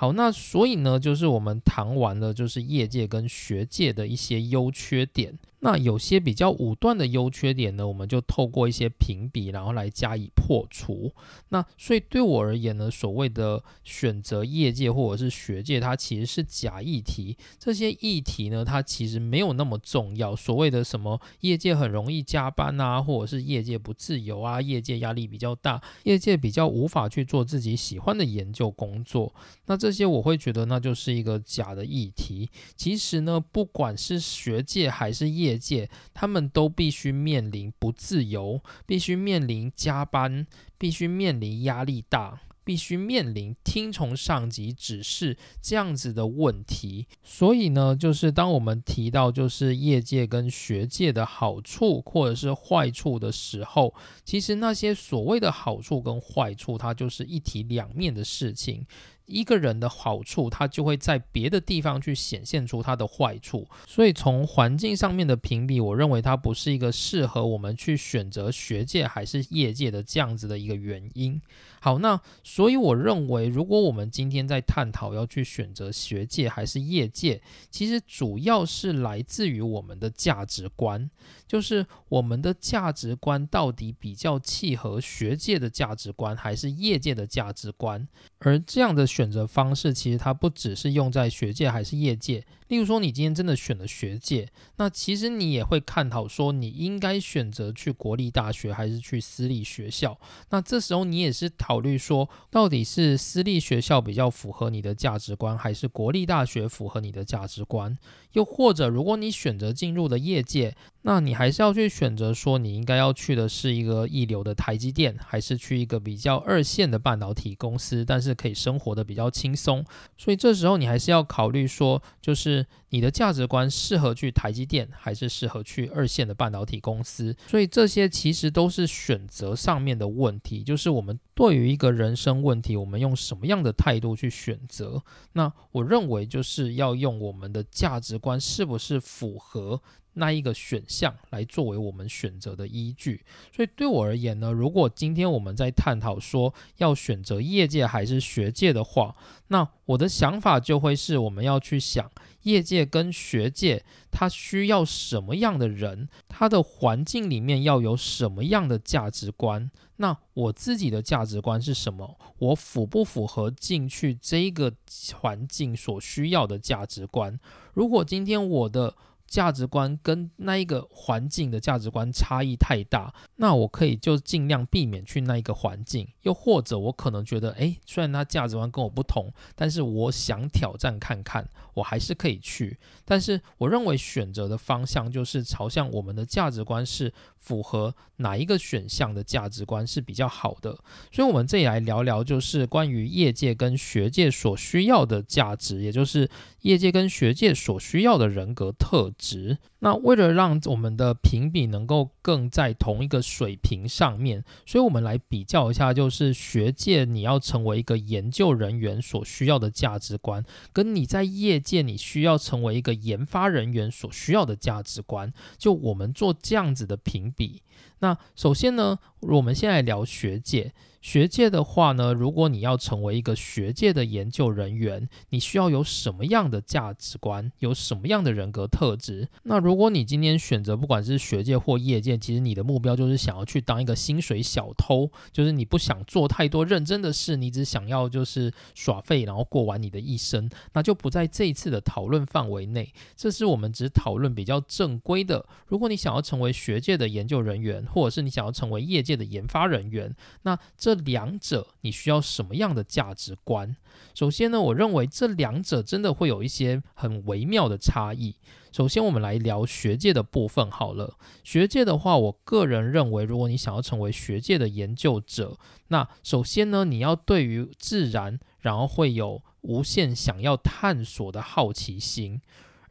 [0.00, 5.38] 好，那所以呢，就是我们谈完了，就是业界跟学界的一些优缺点。
[5.62, 11.12] 那有些比较武断的优缺点呢，我们就透过一些评比，然后来加以破除。
[11.50, 17.36] 那所以对我而言呢，所谓的选择业界或者是学界，它其实是假议题。
[17.58, 20.34] 这些议题呢，它其实没有那么重要。
[20.34, 29.34] 所谓的什么业界很容易加班啊，或者是业界不自由啊，业界压力比较大，业界比较无法去做自己喜欢的研究工作。
[29.66, 32.48] 那这些我会觉得那就是一个假的议题。
[32.76, 40.46] 其实呢，不管是学界还是业，业界，他们都必须面临不自由，必须面临加班，
[40.78, 47.06] 必须面临压力大，必须面临听从上级指示这样子的问题。
[47.22, 53.92] 所以呢，就是当我们提到就是业界跟学界的好处或者是坏处的时候，
[54.24, 58.86] 其实那些所谓的好处跟坏处，它就是一体两面的事情。
[59.30, 63.66] 一个人的好处，他就会在别的地方去显现出他的坏处。
[63.86, 71.40] 所以从环境上面的评比，我认为它不是一个适合我们去选择学界还是业界的这样子的一个原因。
[71.82, 81.10] 好，那所以我认为，如果我们今天在探讨要去选择学界还是业界，其实主要是来自于我们的价值观，
[81.46, 88.06] 就是我们的价值观到底比较契合学界的价值观还是业界的价值观。
[88.40, 92.42] 而这样的选择方式，其实它不只是用在学界还是业界。
[92.70, 100.16] 例如说，你今天真的选了学界，那其实你也会探讨说，你应该选择去国立大学还是去私立学校。
[100.50, 107.98] 那这时候你也是考虑说，到底是私立学校比较符合你的价值观，还是国立大学符合你的价值观？
[108.34, 119.84] 又或者，如果你选择进入了业界，那你还是要去选择说，你应该要去的是一个一流的台积电，还是去一个比较二线的半导体公司，但是可以生活的比较轻松。
[120.16, 122.59] 所以这时候你还是要考虑说，就是。
[122.90, 127.36] 你的价值观适合去台积电，还是适合去二线的半导体公司？
[127.46, 135.02] 所以这些其实都是选择上面的问题，就是我们对于一个人生问题，我们用什么样的态度去选择？
[135.32, 139.80] 那我认为就是要用我们的价值观是不是符合。
[140.14, 149.14] 那一个选项来作为我们选择的依据，所以对我而言呢，如果今天我们在探讨说要选择业界还是学界的话，
[149.46, 152.10] 那我的想法就会是我们要去想
[152.42, 164.72] 业界跟学界它需要什么样的人，它的环境里面要有什么样的价值观，那我自己的价值观是什么，我符不符合进去这个
[165.20, 167.38] 环境所需要的价值观？
[167.74, 168.94] 如果今天我的
[169.30, 176.06] 价值观跟那一个环境的价值观差异太大，那我可以就尽量避免去那一个环境。
[176.22, 182.76] 又或者我可能觉得，哎，虽然他价值观跟我不同，但是我想挑战看看，我还是可以去。
[183.04, 190.76] 但是我认为选择的方向就是朝向我们的价值观是符合哪一个选项的价值观是比较好的。
[191.12, 196.28] 所以，我们这里来聊聊，就是关于业界跟学界所需要的价值，也就是
[196.62, 199.12] 业界跟学界所需要的人格特。
[199.20, 210.42] 值那为了让我们的评比能够更在同一个水平上面，所以我们来比较一下，就是学界你要成为一个研究人员所需要的价值观，
[210.72, 217.62] 跟你在业界你需要成为一个研发人员所需要的价值观，就我们做这样子的评比。
[218.00, 220.72] 那首先呢，我们先来聊学界。
[221.00, 229.28] 学界的话呢，如果你要成为一个学界的研究人员，你需要有什么样的价值观，有什么样的人格特质？
[229.44, 242.92] 那如果你今天选择不管是学界或业界，其实你的目标就是想要去当一个薪水小偷，就是你不想做太多认真的事，你只想要就是耍废，然后过完你的一生，那就不在这一次的讨论范围内。
[243.16, 245.46] 这是我们只讨论比较正规的。
[245.66, 253.76] 如果你想要成为学界的研究人员，或者是你想要成为业界的研发人员，那这这两者你需要什么样的价值观？
[254.12, 258.34] 首先呢，我认为这两者真的会有一些很微妙的差异。
[258.72, 261.16] 首先，我们来聊学界的部分好了。
[261.44, 265.56] 学界的话，我个人认为，如果你想要成为学界的研究者，
[265.88, 272.40] 那首先呢，你要对于自然，然后会有无限想要探索的好奇心，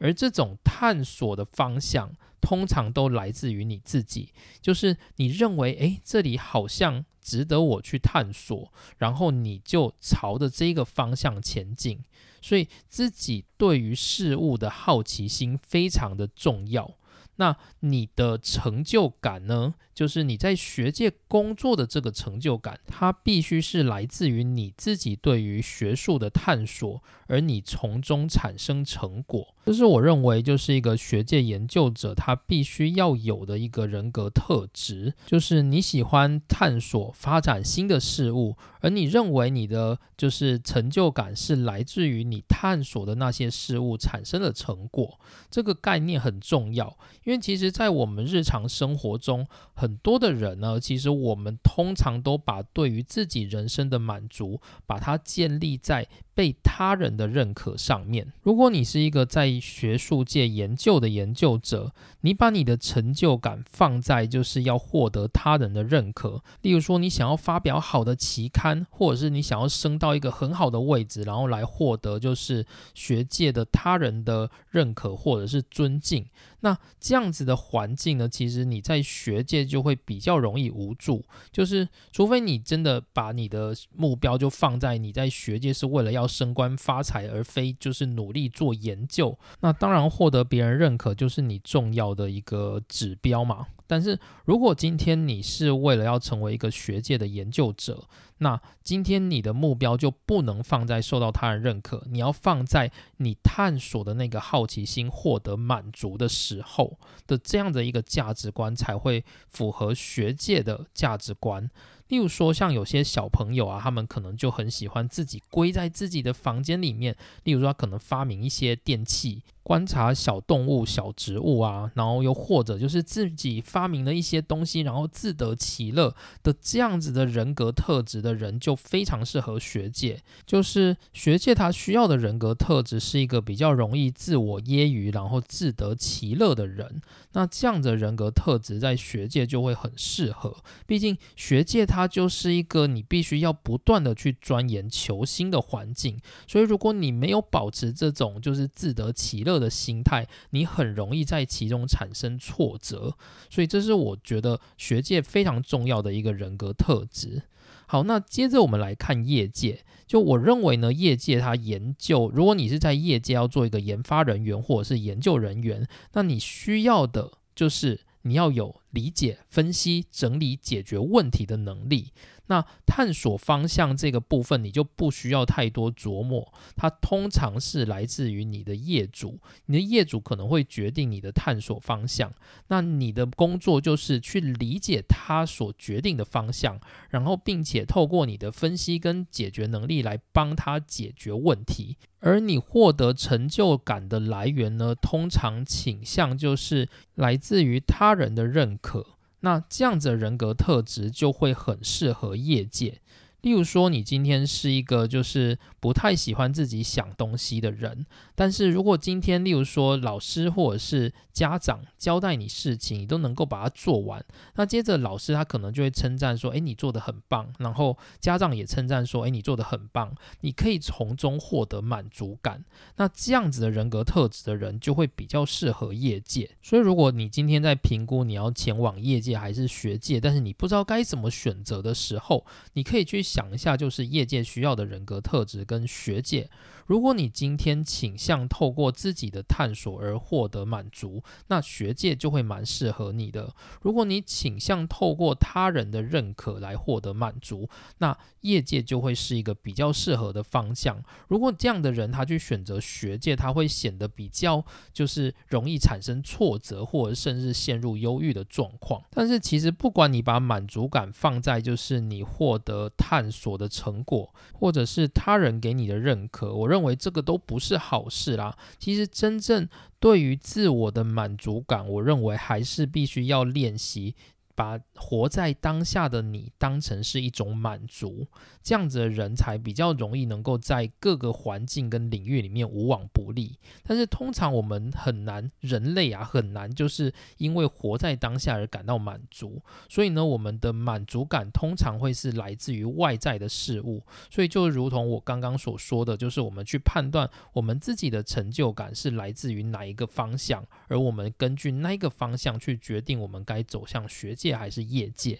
[0.00, 2.16] 而这种探索的方向。
[2.42, 4.32] 通常都来自于你自己，
[4.62, 12.02] 就是你认为，诶，这里好像值得我去探索，然后你就朝着这个方向前进。
[12.40, 16.96] 所以自己对于事物的好奇心非常的重要。
[17.40, 19.74] 那你的成就感呢？
[19.94, 29.54] 就是你在学界工作的这个成就感，它必须是来自于你自己对于学术的探索，而你从中产生成果。
[29.66, 45.20] 这是我认为就是一个学界研究者他必须要有的一个人格特质，就是你喜欢探索、发展新的事物，而你认为你的就是成就感是来自于你探索的那些事物产生的成果。
[45.50, 46.96] 这个概念很重要，
[47.30, 49.46] 因为其实在我们日常生活中。
[49.72, 56.08] 很多的人呢，其实我们通常都把对于自己人生的满足，把它建立在。
[56.34, 66.42] 被他人的认可上面，如果你是一个在学术界研究的研究者，你把你的成就感放在就是要获得他人的认可。
[66.62, 72.64] 例如说，你想要发表好的期刊，或者是你想要升到一个很好的位置，然后来获得就是
[72.94, 76.24] 学界的他人的认可或者是尊敬。
[76.62, 93.66] 那这样子的环境呢，其实你在学界就会比较容易无助，就是除非你真的把你的目标就放在你在学界是为了要要升官发财，而非就是努力做研究，那当然获得别人认可就是你重要的一个指标嘛。
[93.86, 98.04] 但是如果今天你是为了要成为一个学界的研究者，
[98.38, 111.68] 那今天你的目标就不能放在受到他人认可，你要放在你探索的那个好奇心获得满足的时候的这样的一个价值观才会符合学界的价值观。
[112.10, 117.16] 例如说，像有些小朋友啊，他们可能就很喜欢自己归在自己的房间里面。
[117.44, 130.22] 例如说，他可能发明一些电器，观察小动物、小植物啊，然后又或者就是自己发明了一些东西，然后自得其乐的这样子的人格特质的人，就非常适合学界。
[130.44, 137.00] 就是学界他需要的人格特质是一个比较容易自我揶揄，然后自得其乐的人。
[137.32, 140.54] 那这样的人格特质在学界就会很适合，
[140.86, 142.10] 毕竟学界它。
[142.10, 153.16] 就是一个你必须要不断的去钻研求新的环境，所以如果你没有保持这种就是自得其乐乐的心态，你很容易在其中产生挫折。
[153.50, 157.42] 所以这是我觉得学界非常重要的一个人格特质。
[157.86, 168.76] 好，那接着我们来看业界，就我认为呢，业界它研究，如果你是在业界要做一个研发人员或者是研究人员，那你需要的就是你要有。
[168.90, 172.08] 理解、分析、整理、解决问题的能力。
[172.50, 176.52] 那探索方向这个部分，你就不需要太多琢磨。
[176.74, 182.32] 它通常是来自于你的业主，你的业主可能会决定你的探索方向。
[182.66, 186.80] 那你的工作就是去理解他所决定的方向，
[187.10, 191.96] 然后并且透过你的分析跟解决能力来帮他解决问题。
[192.18, 198.76] 而你获得成就感的来源呢，通常倾向就是来自于他人的认。
[198.82, 199.06] 可，
[199.40, 203.00] 那这样子的人格特质就会很适合业界。
[203.42, 214.22] 例如说，你今天是一个就是不太喜欢自己想东西的人，但是如果今天，例如说老师或者是家长交代你事情，你都能够把它做完，
[214.56, 222.62] 那接着老师他可能就会称赞说：“诶，你做的很棒。”然后家长也称赞说：“诶，你做的很棒。”你可以从中获得满足感。
[222.96, 226.50] 那这样子的人格特质的人就会比较适合业界。
[226.62, 233.24] 所以，如果你今天在评估你要前往业界还是学界，但是你不知道该怎么选择的时候，你可以去。
[233.30, 236.50] 想一下，就是业界需要的人格特质跟学界。
[236.86, 243.54] 如果你今天倾向透过自己的探索而获得满足，那学界就会蛮适合你的。
[243.80, 247.68] 如果你倾向透过他人的认可来获得满足，
[247.98, 251.00] 那业界就会是一个比较适合的方向。
[251.28, 259.00] 如果这样的人他去选择学界，他会显得比较就是容易产生挫折，或者甚至陷入忧郁的状况。
[259.10, 266.70] 但是其实不管你把满足感放在就是你获得探探索的成果，或者是他人给你的认可，我。
[266.70, 268.56] 认为这个都不是好事啦。
[268.78, 269.68] 其实真正
[269.98, 274.14] 对于自我的满足感，我认为还是必须要练习。
[274.60, 278.26] 把活在当下的你当成是一种满足，
[278.62, 283.58] 这样子的人才比较容易能够在各个环境跟领域里面无往不利。
[283.82, 289.62] 但是通常我们很难，人类啊很难，就是因为活在当下而感到满足。
[289.88, 294.02] 所以呢，我们的满足感通常会是来自于外在的事物。
[294.28, 304.49] 所以就如同我刚刚所说的，就是我们去判断我们自己的成就感是来自于哪一个方向，而我们根据那个方向去决定我们该走向学界。
[304.58, 305.38] 还是业界。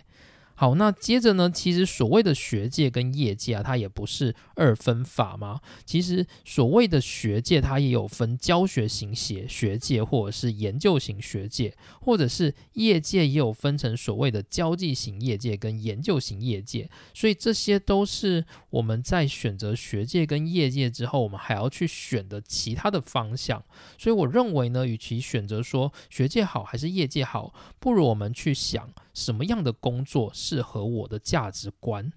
[0.60, 1.50] 好，那接着呢？
[1.50, 5.62] 其实所谓的学界跟业界啊，它也不是二分法吗？
[5.86, 16.90] 其实所谓的学界，它也有分教学型学学界，或者是研究型学界，或者是业界也有分成所谓的交际型业界跟研究型业界。
[17.14, 23.64] 所以这些都是我们在选择学界跟业界之后，我们还要去选的其他的方向。
[23.96, 28.92] 所以我认为呢，与其选择说学界好还是业界好，不如我们去想。
[29.20, 32.12] 什么样的工作适合我的价值观？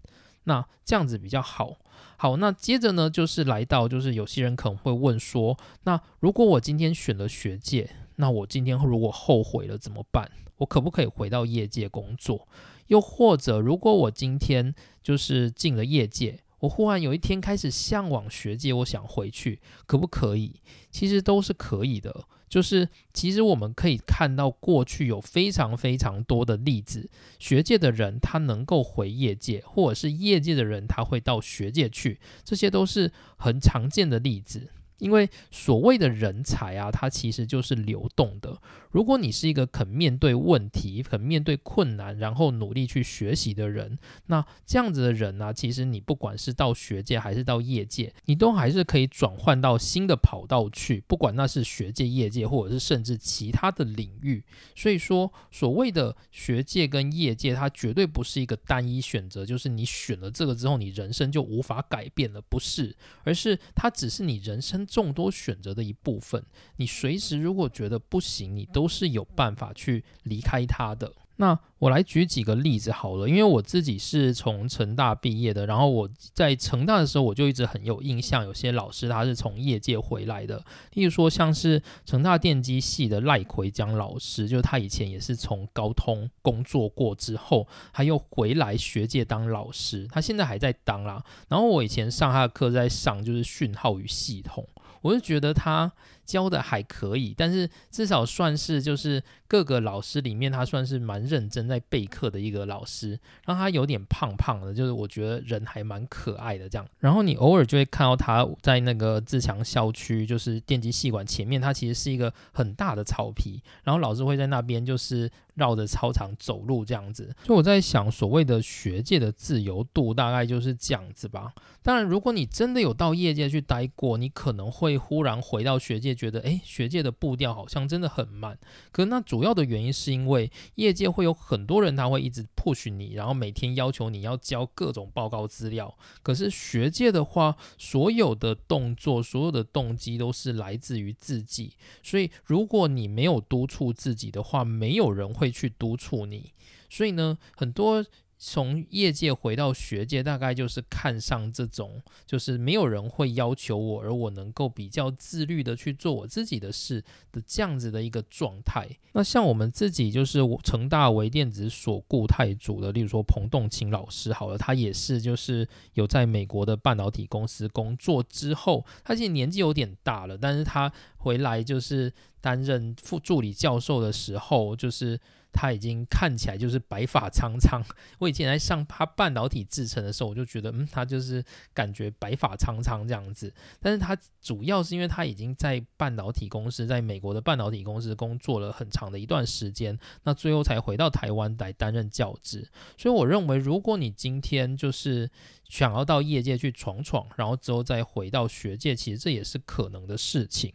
[0.46, 1.78] 那这样子比较好。
[2.18, 10.32] 好，那接着呢，就是来到，就是有些人可能会问说，那如果我今天选了学界，那我今天如果后悔了怎么办？
[10.58, 12.48] 我可不可以回到业界工作？
[12.88, 20.62] 又或者，如果我今天就是进了业界，我忽然有一天开始向往学界，我想回去，可不可以？
[20.92, 22.26] 其实都是可以的。
[22.54, 34.70] 就是其实我们可以看到，过去有非常非常多的例子，学界的人他能够回业界，或者是业界的人他会到学界去，这些都是很常见的例子。
[35.00, 38.60] 因为所谓的人才啊，它其实就是流动的。
[38.92, 54.44] 如果你是一个肯面对问题、肯面对困难，然后努力去学习的人，那这样子的人呢，其实你不管是到学界还是到业界，你都还是可以转换到新的跑道去，不管那是学界、业界，或者是甚至其他的领域。
[54.76, 66.42] 所以说，所谓的学界跟业界，它绝对不是一个单一选择，就是你选了这个之后，你人生就无法改变了，不是，而是它只是你人生众多选择的一部分。
[66.78, 68.88] 你随时如果觉得不行，你都。
[68.94, 71.12] 是有办法去离开他的。
[71.38, 80.64] 那我来举几个例子好了，因为我自己是从成大毕业的，然后我在成大的时候，我就一直很有印象，有些老师他是从业界回来的，
[80.94, 91.24] 例如说像是成大电机系的赖奎江老师，就是他以前也是从高通工作过之后，他又回来学界当老师，他现在还在当啦。
[91.50, 94.66] 然后我以前上他的课在上就是讯号与系统，
[95.04, 95.94] 我就觉得他。
[96.26, 103.20] 教的还可以，但是至少算是就是各个老师里面，他算是蛮认真在备课的一个老师。
[103.46, 106.88] 让他有点胖胖的，就是我觉得人还蛮可爱的这样。
[107.00, 117.36] 然后你偶尔就会看到他在那个自强校区，就是电机系馆前面，他其实是一个很大的草皮，然后老师会在那边就是绕着操场走路这样子。
[117.44, 121.54] 所以我在想，所谓的学界的自由度大概就是这样子吧。
[121.82, 126.13] 当然，如果你真的有到业界去待过，你可能会忽然回到学界。
[126.14, 128.58] 觉得诶，学界的步调好像真的很慢。
[128.92, 135.98] 可那主要的原因是因为业界会有很多人，他会一直 push 你，然后每天要求你要交各种报告资料。
[136.22, 141.74] 可是学界的话，所有的动作、所有的动机都是来自于自己。
[142.02, 146.54] 所以如果你没有督促自己的话，没有人会去督促你。
[146.90, 148.06] 所以呢，很多。
[148.46, 158.86] 从业界回到学界，大概就是看上这种，就是没有人会要求我，而我能够比较自律的去做我自己的事的这样子的一个状态。
[159.14, 175.18] 那像我们自己，就是成大微电子所固态组的，例如说彭栋清老师，好了，他也是就是有在美国的半导体公司工作之后，他其实年纪有点大了，但是他回来就是担任副助理教授的时候，就是。
[175.54, 177.82] 他已经看起来就是白发苍苍。
[178.20, 181.44] 我以前在上他半导体制程的时候，我就觉得，嗯，他就是
[181.74, 183.54] 感觉白发苍苍这样子。
[183.80, 192.68] 但是他主要是因为他已经在半导体公司，在美国的半导体公司工作了很长的一段时间，那最后才回到台湾来担任教职。
[192.98, 195.30] 所以我认为，如果你今天就是
[195.70, 200.74] 想要到业界去闯闯，然后之后再回到学界，其实这也是可能的事情。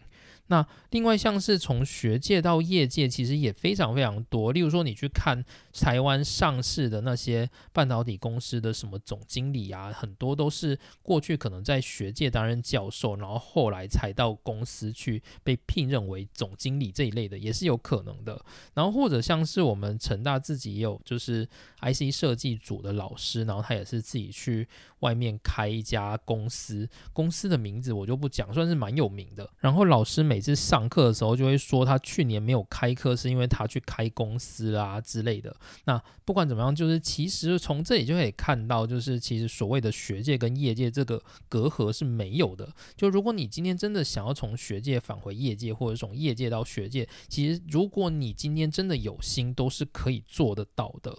[0.49, 4.53] 那另外像是从学界到业界，其实也非常非常多。
[4.53, 18.43] 例如说，你去看台湾上市的那些半导体公司的什么总经理啊，很多都是过去可能在学界担任教授，然后后来才到公司去被聘任为总经理这一类的，也是有可能的。
[18.75, 21.47] 然后或者像是我们成大自己也有就是
[21.81, 24.67] IC 设计组的老师，然后他也是自己去
[25.01, 29.49] 外面开一家公司，公司的名字我就不讲，算是蛮有名的。
[29.59, 35.55] 然后老师每次上课的时候就会说他去年没有开课是因为他去开公司啦之类的。
[35.85, 42.69] 那不管怎么样，就是其实从这里就可以看到，就是其实所谓的学界跟业界这个隔阂是没有的。
[42.97, 51.17] 就如果你今天真的想要从学界返回业界，或者从业界到学界，其实如果你今天真的有心，都是可以做得到的。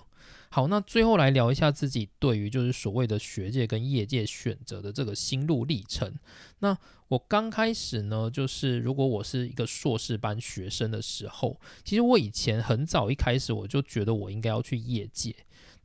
[0.52, 6.12] 好，那最后来聊一下自己对于就是所谓的学界跟业界选择的这个心路历程。
[6.60, 6.76] 那
[7.08, 15.36] 我刚开始呢，就是如果我是一个硕士班学生的时候，其实我以前很早一开始我就觉得我应该要去业界。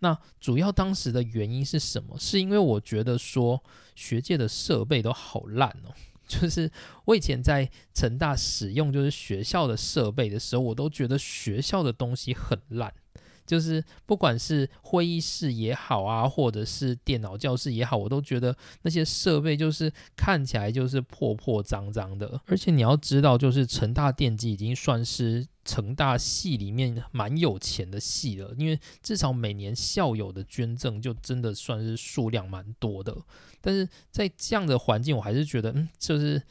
[0.00, 2.18] 那主要当时的原因是什么？
[2.18, 3.62] 是因为我觉得说
[3.94, 5.92] 学界的设备都好烂哦，
[6.26, 6.70] 就是
[7.04, 12.92] 我以前在成大使用就是学校的设备的时候，我都觉得学校的东西很烂。
[13.46, 22.40] 就是不管是会议室也好啊，或者是电脑教室也好，我都觉得那些设备就是看起来就是破破脏脏的。
[22.46, 33.16] 而且你要知道，就是成大电机已经算是成大系里面蛮有钱的系了，因为至少每年校友的捐赠就真的算是数量蛮多的。
[33.60, 36.42] 但是在这样的环境，我还是觉得，嗯，就是。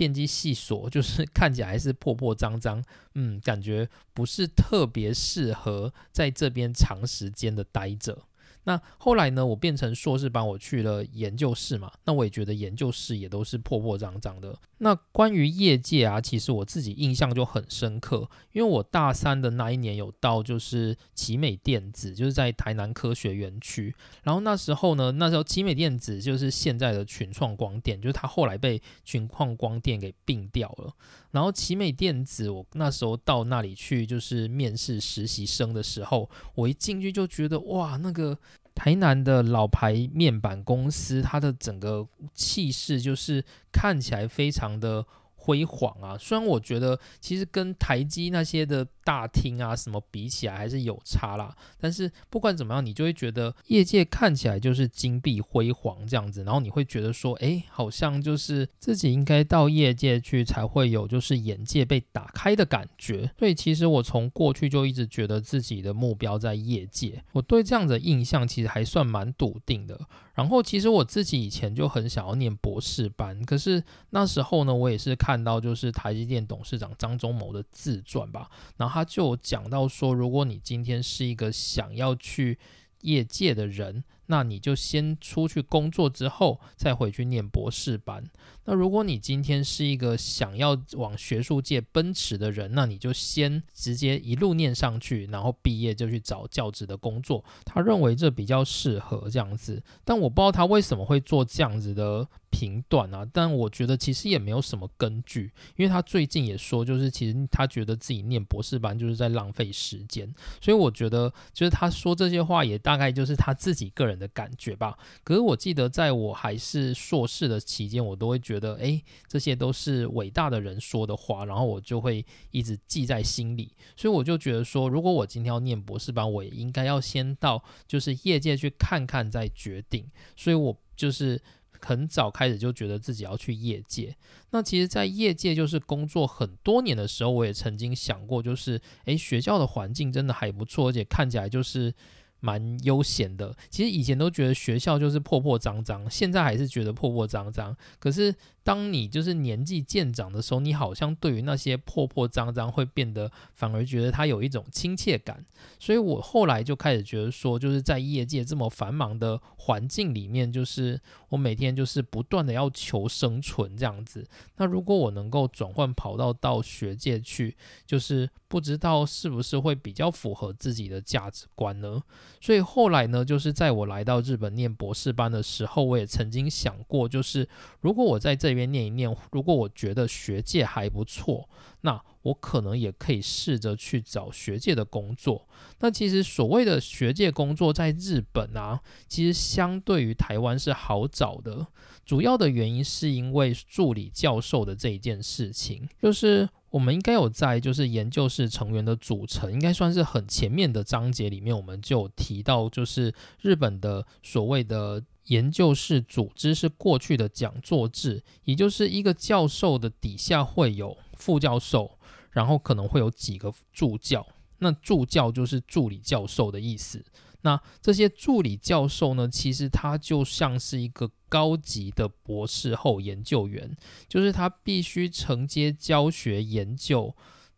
[0.00, 2.82] 电机系锁就是看起来还是破破脏脏，
[3.16, 8.22] 嗯，感觉不是特别适合在这边长时间的待着。
[8.64, 14.56] 那后来呢，我变成硕士班，我去了研究室嘛，那我也觉得研究室也都是破破脏脏的。
[14.78, 23.94] 那关于业界啊，其实我自己印象就很深刻，因为我大三的那一年有到就是奇美电子，就是在台南科学园区。
[24.22, 30.92] 然后那时候呢，那时候奇美电子就是现在的群创光电，就是它后来被群创光电给并掉了。
[31.30, 38.38] 然后奇美电子，我那时候到那里去就是面试实习生的时候，我一进去就觉得哇，那个。
[38.72, 45.04] 台南的老牌面板公司，它的整个气势就是看起来非常的。
[45.42, 46.18] 辉煌啊！
[46.18, 63.28] 虽然我觉得其实跟台积那些的大厅啊什么比起来还是有差啦，但是不管怎么样，你就会觉得业界看起来就是金碧辉煌这样子，然后你会觉得说，哎，好像就是自己应该到业界去才会有就是眼界被打开的感觉。
[63.36, 69.98] 所以其实我从过去就一直觉得自己的目标在业界，我对这样的印象其实还算蛮笃定的。
[70.32, 78.48] 然后其实我自己以前就很想要念博士班，可是那时候呢，我也是看到就是台积电董事长张忠谋的自传吧，
[78.78, 82.58] 然后他他就讲到说，如果你今天是一个想要去
[83.00, 84.04] 业界的人。
[84.30, 88.22] 那你就先出去工作之后，再回去念博士班。
[88.64, 97.44] 那如果你今天是一个想要往学术界奔驰的人，那你就先直接一路念上去，然后毕业就去找教职的工作。
[97.64, 103.26] 他认为这比较适合这样子，但我不知道他为什么会做这样子的评断啊。
[103.32, 110.32] 但我觉得其实也没有什么根据，因为他最近也说，就是其实他觉得自己念博士班就是在浪费时间。
[110.60, 114.19] 所以我觉得，就是他说这些话也大概就是他自己个人。
[114.20, 114.96] 的感觉吧。
[115.24, 123.72] 可是我记得，在我还是硕士的期间，我都会觉得，哎，这些都是伟大的人说的话，然后我就会一直记在心里。
[123.96, 130.06] 所以我就觉得说，如果我今天要念博士班，我也应该要先到就是业界去看看再决定。
[130.36, 131.40] 所以我就是
[131.80, 134.14] 很早开始就觉得自己要去业界。
[134.50, 141.94] 那其实，在业界就是工作很多年的时候，我也曾经想过，就是诶，学校的环境真的还不错，而且看起来就是。
[142.40, 147.76] 蛮悠闲的，其实以前都觉得学校就是破破脏脏，现在还是觉得破破脏脏。
[147.98, 155.44] 可是当你就是年纪渐长的时候，你好像对于那些破破脏脏会变得反而觉得它有一种亲切感。
[155.78, 164.26] 所以我后来就开始觉得说，就是在业界这么繁忙的环境里面，就是我每天就是不断的要求生存这样子。
[164.56, 167.56] 那如果我能够转换跑道到学界去，
[167.86, 172.02] 就是不知道是不是会比较符合自己的价值观呢？
[172.40, 177.48] 所以后来呢，就是在我来到日本念博士班的时候，我也曾经想过，就是
[177.80, 181.48] 如果我在这这边念一念，如果我觉得学界还不错，
[181.82, 185.48] 那我可能也可以试着去找学界的工作。
[185.78, 191.66] 那其实所谓的学界工作在日本啊，其实相对于台湾是好找的。
[192.04, 196.48] 主要的原因是因为助理教授的这一件事情，就是。
[196.70, 211.98] 我们应该有在就是研究室成员的组成，应该算是很前面的章节里面，我们就提到，就是日本的所谓的研究室组织是过去的讲座制，也就是一个教授的底下会有副教授，
[212.30, 214.26] 然后可能会有几个助教，
[214.58, 217.04] 那助教就是助理教授的意思。
[217.42, 223.74] 那这些助理教授呢，其实他就像是一个高级的博士后研究员，
[224.08, 227.16] 就是他必须承接教学研究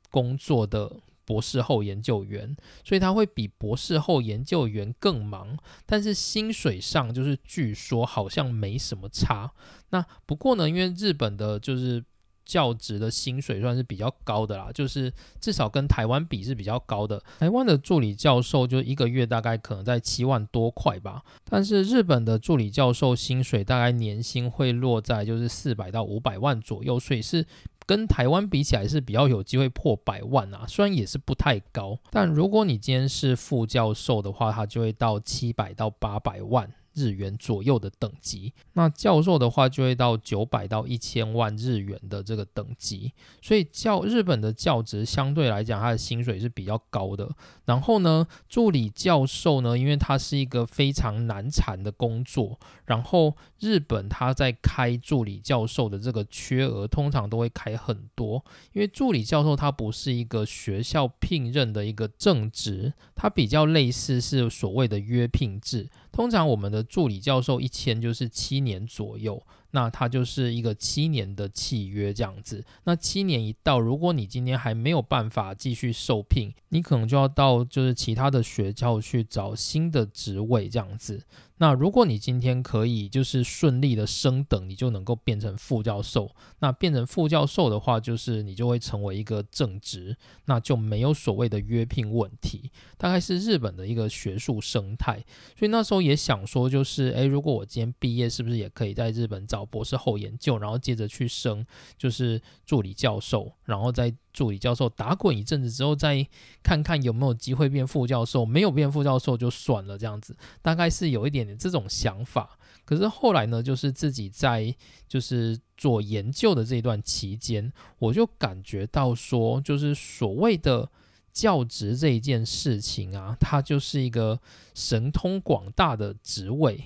[0.08, 1.00] 工作的
[1.32, 2.54] 博士后研究员，
[2.84, 5.56] 所以他会比博士后研究员更忙，
[5.86, 9.50] 但是薪水上就是据说好像没什么差。
[9.90, 12.04] 那不过呢，因为日本的就是。
[12.44, 15.10] 教职的薪水算是比较高的啦，就是
[15.40, 17.22] 至少跟台湾比是比较高的。
[17.38, 27.46] 台湾的助理教授就一个月大概可能在七万多块吧，但是日本的助理教授薪水大概年薪会落在就是四百到五百万左右，所以是
[27.92, 30.64] 跟台湾比起来是比较有机会破百万啊。
[30.66, 36.72] 虽然也是不太高，但如果你今天是副教授的话，他就会到七百到八百万。
[36.94, 47.28] 日元左右的等级，那教授的话就会到九百到一千万日元的这个等级，所以教日本的教职相对来讲，他的薪水是比较高的。
[47.64, 65.88] 然后呢，助理教授呢，因为他是一个非常难缠的工作，然后日本他在开助理教授的这个缺额，通常都会开很多，因为助理教授他不是一个学校聘任的一个正职，他比较类似是所谓的约聘制。
[66.12, 72.62] 通常我们的助理教授一签就是七年左右，那它就是一个七年的契约这样子。
[72.84, 81.24] 那七年一到，如果你今天还没有办法继续受聘，你可能就要到就是其他的学校去找新的职位这样子。
[81.58, 86.34] 那如果你今天可以就是顺利的升等，你就能够变成副教授。
[86.58, 92.70] 那变成副教授的话，就是你就会成为一个正职，那就没有所谓的约聘问题。
[92.96, 95.24] 大概是日本的一个学术生态。
[95.56, 101.64] 所以那时候也想说，就是诶，如果我今天毕业，是不是也可以在日本找博士后研究，然后接着去升
[101.96, 104.12] 就是助理教授，然后再。
[104.32, 106.26] 助理教授打滚一阵子之后，再
[106.62, 108.44] 看看有没有机会变副教授。
[108.44, 112.58] 没有变副教授就算了，这样子大概是有一点点这种想法。
[112.84, 114.74] 可是后来呢，就是自己在
[115.06, 120.90] 就是做研究的这一段期间，我就感觉到说，就是所谓的
[121.32, 124.40] 教职这一件事情啊，它就是一个
[124.74, 126.82] 神通广大的职位。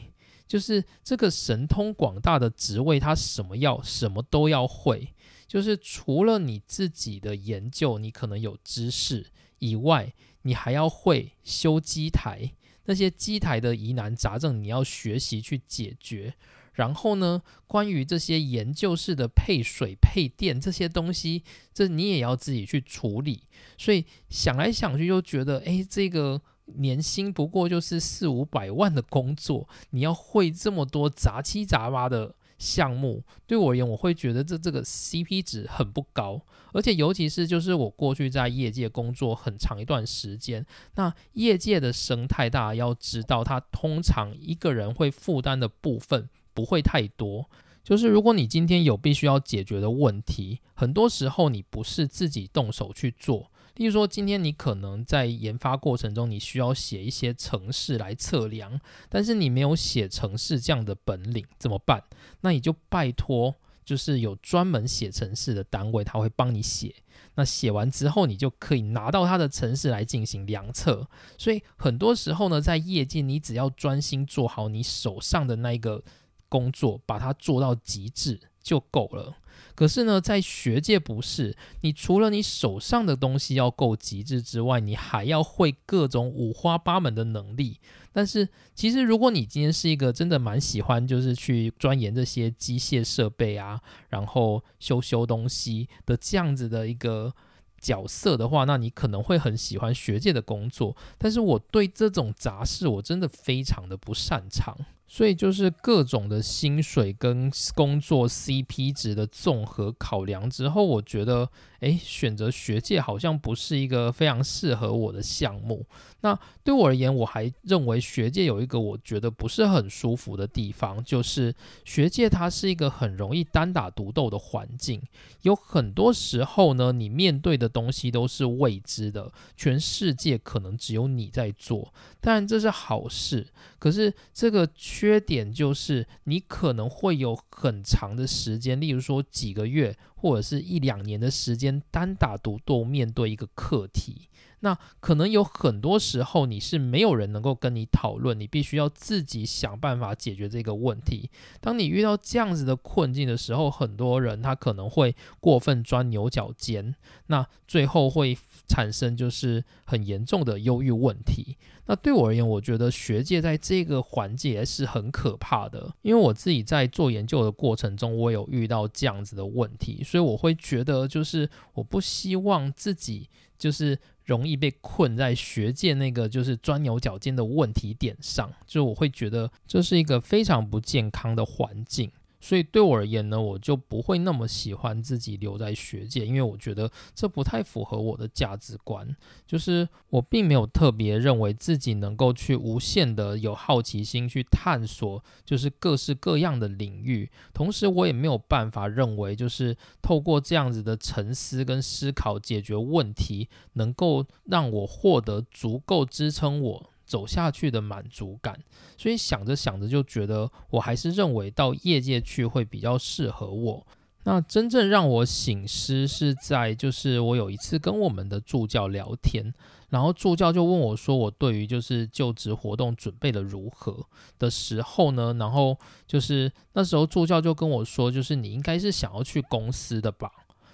[0.47, 5.09] 就是这个神通广大的职位，它什么要什么都要会。
[5.47, 9.27] 就是除了你自己的研究，你可能有知识
[9.59, 12.53] 以外，你还要会修机台，
[12.87, 16.35] 那些机台的疑难杂症你要学习去解决。
[16.73, 21.43] 然后呢，关于这些研究室的配水配电这些东西，
[21.73, 23.45] 这你也要自己去处理。
[23.79, 32.35] 所以想来想去，就觉得，哎，这个年薪不过就是四五百万的工作，你要会这么多杂七杂八的。
[32.59, 36.41] 项目对我而言，我会觉得这这个 CP 值很不高，
[36.73, 47.49] 而且尤其是就是我过去在业界工作很长一段时间，那业界的生态大家要知道，它通常一个人会负担的部分不会太多，
[47.83, 53.51] 就是如果你今天有必须要解决的问题，很多时候你不是自己动手去做。
[53.77, 62.03] 例如说，今天你可能在研发过程中，你需要写一些程式来测量，但是你没有写程式这样的本领，怎么办？
[62.41, 63.55] 那你就拜托，
[63.85, 66.95] 就是有专门写程式的单位，他会帮你写。
[67.35, 71.07] 那写完之后，你就可以拿到他的程式来进行量测。
[71.37, 76.03] 所以很多时候呢，在业界，你只要专心做好你手上的那一个
[76.49, 79.37] 工作，把它做到极致就够了。
[79.75, 87.79] 可是呢，在学界不是，你除了你手上的东西要够极致之外，你还要会各种五花八门的能力。
[88.13, 93.79] 但是其实，如果你今天是一个真的蛮喜欢，就是去钻研这些机械设备啊，
[94.09, 97.31] 然后修修东西的这样子的一个
[97.79, 100.97] 角色的话，那你可能会很喜欢学界的工作。
[101.19, 104.75] 但是我对这种杂事，我真的非常的不擅长。
[105.09, 111.49] 所以就是各种的薪水跟工作 CP 值的综合考量之后，我觉得，
[111.81, 115.85] 诶，选择学界好像不是一个非常适合我的项目。
[116.21, 121.55] 那对我而言，我还认为学界有一个我觉得不是很舒服的地方，就是
[121.85, 125.01] 学界它是一个很容易单打独斗的环境，
[125.43, 133.47] 有很多时候呢，你面对的东西都是未知的，全世界可能只有你在做，当然这是好事，
[133.79, 134.67] 可是这个。
[134.79, 139.97] 缺点就是，你可能会有很长的时间，例如说几个月
[140.27, 144.29] 或者是一两年的时间，单打独斗面对一个课题。
[144.61, 151.31] 那可能有很多时候你是没有人能够跟你讨论，你必须要自己想办法解决这个问题。
[151.61, 156.95] 当你遇到这样子的困境的时候，很多人他可能会过分钻牛角尖，
[157.27, 158.37] 那最后会
[158.67, 161.57] 产生就是很严重的忧郁问题。
[161.89, 173.29] 那对我而言，我觉得学界在这个环节是很可怕的，因为我自己在做研究的过程中，我有遇到这样子的问题，所以我会觉得就是我不希望自己
[173.59, 173.97] 就是。
[174.27, 182.11] 容易被困在学界那个就是钻牛角尖的问题点上，就我会觉得这是一个非常不健康的环境。
[182.47, 189.05] 所以对我而言呢，我就不会那么喜欢自己留在学界，因为我觉得这不太符合我的价值观。
[189.45, 197.29] 就是我并没有特别认为自己能够去无限的有好奇心去探索，就是各式各样的领域。
[197.53, 206.91] 同时，我也没有办法认为，就是透过这样子的沉思跟思考解决问题，能够让我获得足够支撑我。
[207.07, 208.59] 走下去的满足感，
[208.99, 213.87] 所以想着想着就觉得，我还是认为到业界去会比较适合我。
[214.25, 219.55] 那真正让我醒思是在，就是我有一次跟我们的助教聊天，
[219.89, 224.05] 然后助教就问我说，我对于就是就职活动准备的如何
[224.37, 225.33] 的时候呢？
[225.35, 225.79] 然后
[226.09, 230.29] 就是那时候助教就跟我说，就是你应该是想要去公司的吧。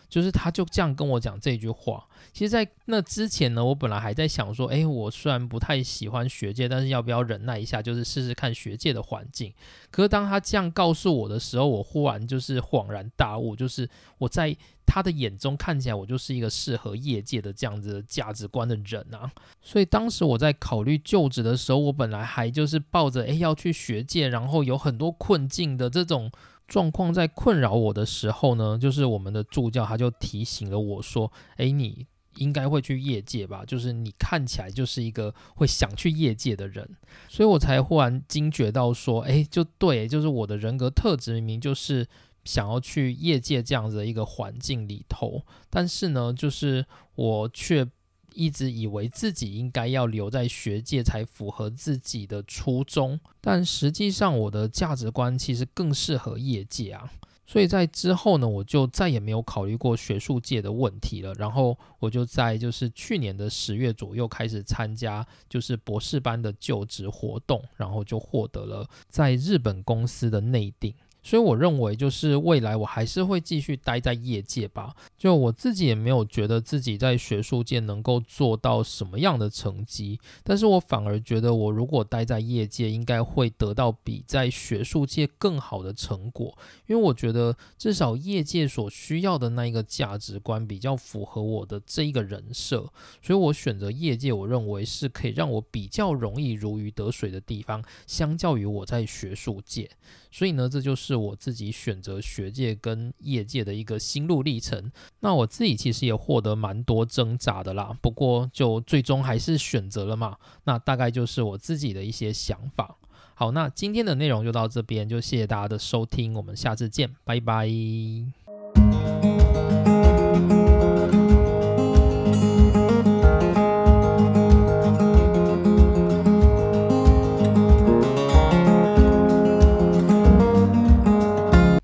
[0.09, 2.07] 就是他就这样跟我讲这句话。
[2.33, 9.53] 其实，在那之前呢，我本来还在想说，诶，我虽然不太喜欢学界，但是要不要忍耐一下，就是试试看学界的环境。
[9.91, 14.57] 可是当他这样告诉我的时候，我忽然就是恍然大悟，就是我在
[14.87, 19.31] 他的眼中看起来，我就是一个适合业界的这样子的价值观的人啊。
[19.61, 26.33] 所以当时我在考虑就职的时候，我本来还就是抱着诶要去学界，然后有很多困境的这种。
[26.69, 32.07] 状况在困扰我的时候呢，就是我们的助教他就提醒了我说：“诶，你
[32.37, 33.65] 应该会去业界吧？
[33.65, 36.89] 就是你看起来就是一个会想去业界的人。”
[37.29, 42.07] 所以我才忽然惊觉到说：“诶，就对，就是我的人格特质明明就是
[42.45, 47.87] 想要去业界这样子的一个环境里头，但是呢，就是我却。”
[48.35, 57.13] 一直以为自己应该要留在学界才符合自己的初衷，但实际上我的价值观其实更适合业界啊。
[57.53, 61.35] 所以在之后呢，我就再也没有考虑过学术界的问题了。
[61.35, 70.95] 然后我就在就是去年的十月左右开始参加就是博士班的就职活动，然后就获得了在日本公司的内定。
[71.23, 74.95] 所以我认为，就是未来我还是会继续待在业界吧。
[75.17, 86.59] 就我自己也没有觉得自己在学术界能够做到什么样的成绩，但是我反而觉得，我如果待在业界，应该会得到比在学术界更好的成果。
[86.87, 92.93] 因为我觉得，至少业界所需要的那一个价值观比较符合我的这一个人设，
[93.23, 99.89] 所以我选择业界，我认为是可以让我比较容易如鱼得水的地方，相较于我在学术界。
[100.33, 104.91] 所以呢，这就是我自己选择学界跟业界的一个心路历程。
[105.21, 110.39] 那我自己其实也获得蛮多挣扎的啦，不过就最终还是选择了嘛。
[110.65, 112.97] 那大概就是我自己的一些想法。
[113.35, 117.69] 好，那今天的内容就到这边，就谢谢大家的收听，我们下次见，拜拜。